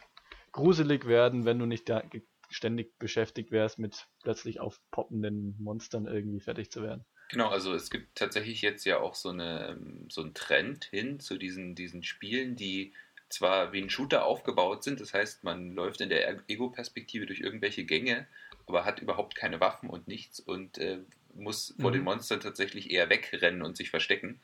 [0.53, 2.03] gruselig werden, wenn du nicht da
[2.49, 7.05] ständig beschäftigt wärst, mit plötzlich aufpoppenden Monstern irgendwie fertig zu werden.
[7.31, 11.21] Genau, also es gibt tatsächlich jetzt ja auch so, eine, ähm, so einen Trend hin
[11.21, 12.93] zu diesen, diesen Spielen, die
[13.29, 17.85] zwar wie ein Shooter aufgebaut sind, das heißt, man läuft in der Ego-Perspektive durch irgendwelche
[17.85, 18.27] Gänge,
[18.67, 20.99] aber hat überhaupt keine Waffen und nichts und äh,
[21.35, 21.95] muss vor Mhm.
[21.95, 24.41] den Monstern tatsächlich eher wegrennen und sich verstecken.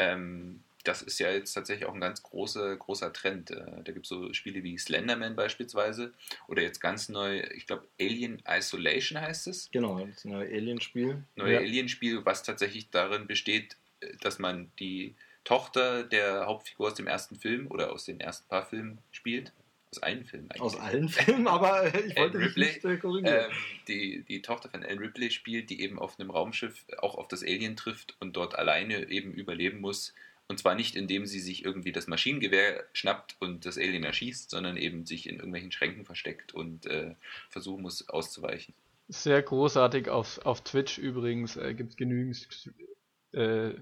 [0.00, 3.50] Ähm, das ist ja jetzt tatsächlich auch ein ganz großer, großer Trend.
[3.50, 6.12] Äh, da gibt es so Spiele wie Slenderman beispielsweise
[6.46, 11.24] oder jetzt ganz neu, ich glaube Alien Isolation heißt es Genau, das neue Alien-Spiel.
[11.36, 11.60] neue Ja.
[11.60, 15.14] Alien-Spiel, was tatsächlich darin besteht, äh, dass man die
[15.44, 19.52] Tochter der Hauptfigur aus dem ersten Film oder aus den ersten paar Filmen spielt.
[19.90, 20.60] Aus einem Film eigentlich.
[20.62, 23.50] Aus allen Filmen, aber äh, ich wollte Ripley, nicht äh, korrigieren.
[23.50, 23.56] Ähm,
[23.86, 27.42] die, die Tochter von Ellen Ripley spielt, die eben auf einem Raumschiff auch auf das
[27.42, 30.12] Alien trifft und dort alleine eben überleben muss.
[30.48, 34.76] Und zwar nicht, indem sie sich irgendwie das Maschinengewehr schnappt und das Alien erschießt, sondern
[34.76, 37.14] eben sich in irgendwelchen Schränken versteckt und äh,
[37.48, 38.74] versuchen muss auszuweichen.
[39.08, 42.70] Sehr großartig auf, auf Twitch übrigens äh, gibt es genügend
[43.32, 43.74] äh,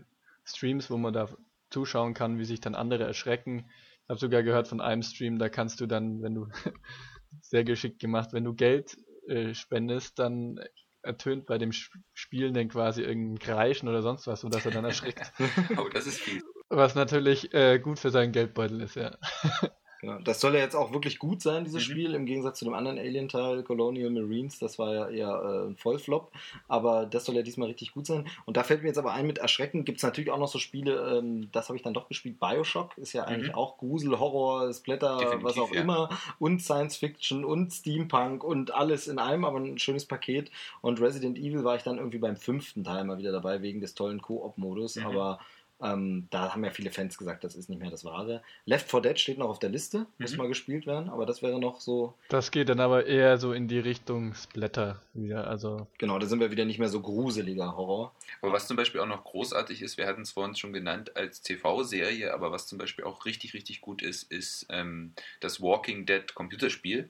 [0.44, 1.28] Streams, wo man da
[1.70, 3.70] zuschauen kann, wie sich dann andere erschrecken.
[4.04, 6.48] Ich habe sogar gehört von einem Stream, da kannst du dann, wenn du
[7.40, 8.96] sehr geschickt gemacht, wenn du Geld
[9.26, 10.60] äh, spendest, dann
[11.02, 15.32] ertönt bei dem Sp- Spielenden quasi irgendein Kreischen oder sonst was, sodass er dann erschrickt.
[15.76, 16.42] Oh, das ist viel.
[16.68, 19.16] Was natürlich äh, gut für seinen Geldbeutel ist, ja.
[20.02, 20.18] Genau.
[20.18, 21.92] Das soll ja jetzt auch wirklich gut sein, dieses Mhm.
[21.92, 24.58] Spiel, im Gegensatz zu dem anderen Alien-Teil, Colonial Marines.
[24.58, 26.32] Das war ja eher äh, ein Vollflop.
[26.66, 28.26] Aber das soll ja diesmal richtig gut sein.
[28.44, 30.58] Und da fällt mir jetzt aber ein, mit Erschrecken gibt es natürlich auch noch so
[30.58, 32.40] Spiele, ähm, das habe ich dann doch gespielt.
[32.40, 33.54] Bioshock ist ja eigentlich Mhm.
[33.54, 35.80] auch Grusel, Horror, Splatter, Definitiv, was auch ja.
[35.80, 36.08] immer.
[36.40, 40.50] Und Science Fiction und Steampunk und alles in einem, aber ein schönes Paket.
[40.80, 43.94] Und Resident Evil war ich dann irgendwie beim fünften Teil mal wieder dabei, wegen des
[43.94, 44.96] tollen Koop-Modus.
[44.96, 45.06] Mhm.
[45.06, 45.38] Aber
[45.82, 48.42] ähm, da haben ja viele Fans gesagt, das ist nicht mehr das Wahre.
[48.64, 50.38] Left 4 Dead steht noch auf der Liste, muss Mhm.
[50.38, 53.68] mal gespielt werden, aber das wäre noch so, Das geht dann aber eher so in
[53.68, 55.46] die Richtung Splatter wieder.
[55.48, 58.14] Also genau, da sind wir wieder nicht mehr so gruseliger Horror.
[58.40, 61.42] Aber was zum Beispiel auch noch großartig ist, wir hatten es vorhin schon genannt als
[61.42, 66.34] TV-Serie, aber was zum Beispiel auch richtig, richtig gut ist, ist ähm, das Walking Dead
[66.34, 67.08] Computerspiel,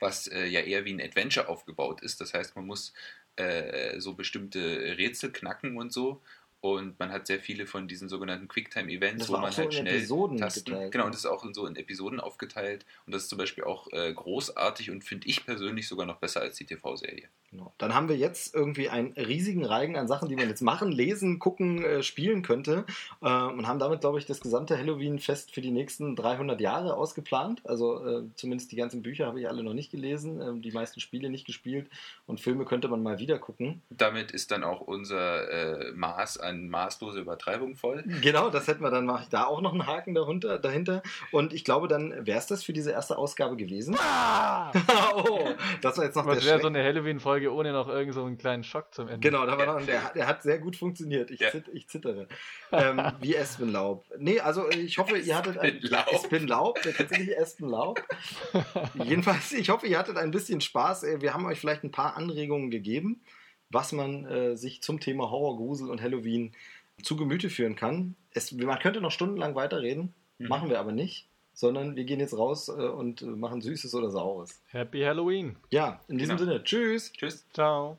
[0.00, 2.20] was äh, ja eher wie ein Adventure aufgebaut ist.
[2.20, 2.92] Das heißt, man muss
[3.36, 4.60] äh, so bestimmte
[4.98, 6.20] Rätsel knacken und so.
[6.64, 10.38] Und man hat sehr viele von diesen sogenannten Quicktime-Events, wo man so halt schnell Episoden
[10.38, 10.64] Tasten.
[10.64, 11.06] geteilt, Genau, ne?
[11.08, 12.86] und das ist auch in so in Episoden aufgeteilt.
[13.04, 16.40] Und das ist zum Beispiel auch äh, großartig und finde ich persönlich sogar noch besser
[16.40, 17.28] als die TV-Serie.
[17.54, 17.72] Genau.
[17.78, 21.38] Dann haben wir jetzt irgendwie einen riesigen Reigen an Sachen, die man jetzt machen, lesen,
[21.38, 22.84] gucken, äh, spielen könnte.
[23.22, 27.62] Äh, und haben damit, glaube ich, das gesamte Halloween-Fest für die nächsten 300 Jahre ausgeplant.
[27.64, 30.98] Also äh, zumindest die ganzen Bücher habe ich alle noch nicht gelesen, äh, die meisten
[30.98, 31.88] Spiele nicht gespielt.
[32.26, 33.82] Und Filme könnte man mal wieder gucken.
[33.88, 38.02] Damit ist dann auch unser äh, Maß an maßloser Übertreibung voll.
[38.20, 41.04] Genau, das hätten wir dann, mache ich da auch noch einen Haken darunter, dahinter.
[41.30, 43.94] Und ich glaube, dann wäre es das für diese erste Ausgabe gewesen.
[45.14, 45.50] oh,
[45.82, 48.38] das war jetzt noch was der wäre so eine Halloween-Folge ohne noch irgend so einen
[48.38, 49.20] kleinen Schock zum Ende?
[49.20, 51.30] Genau, da war noch, der, der hat sehr gut funktioniert.
[51.30, 51.50] Ich, Ja.
[51.50, 52.28] zit, ich zittere.
[52.72, 54.04] Ähm, wie Espenlaub.
[54.18, 56.12] Nee, also ich hoffe, ihr hattet ein Espenlaub.
[56.12, 58.02] Espenlaub, der tatsächlich Espenlaub.
[59.04, 61.04] Jedenfalls, ich hoffe, ihr hattet ein bisschen Spaß.
[61.04, 63.20] Äh, Wir haben euch vielleicht ein paar Anregungen gegeben,
[63.70, 66.52] was man äh, sich zum Thema Horror, Grusel und Halloween
[67.02, 68.14] zu Gemüte führen kann.
[68.32, 70.48] Es, man könnte noch stundenlang weiterreden, Mhm.
[70.48, 74.10] machen wir aber nicht, sondern wir gehen jetzt raus äh, und äh, machen Süßes oder
[74.10, 74.60] Saures.
[74.66, 75.56] Happy Halloween.
[75.70, 76.50] Ja, in diesem Genau.
[76.50, 77.12] Sinne, tschüss.
[77.12, 77.46] Tschüss.
[77.52, 77.96] Ciao.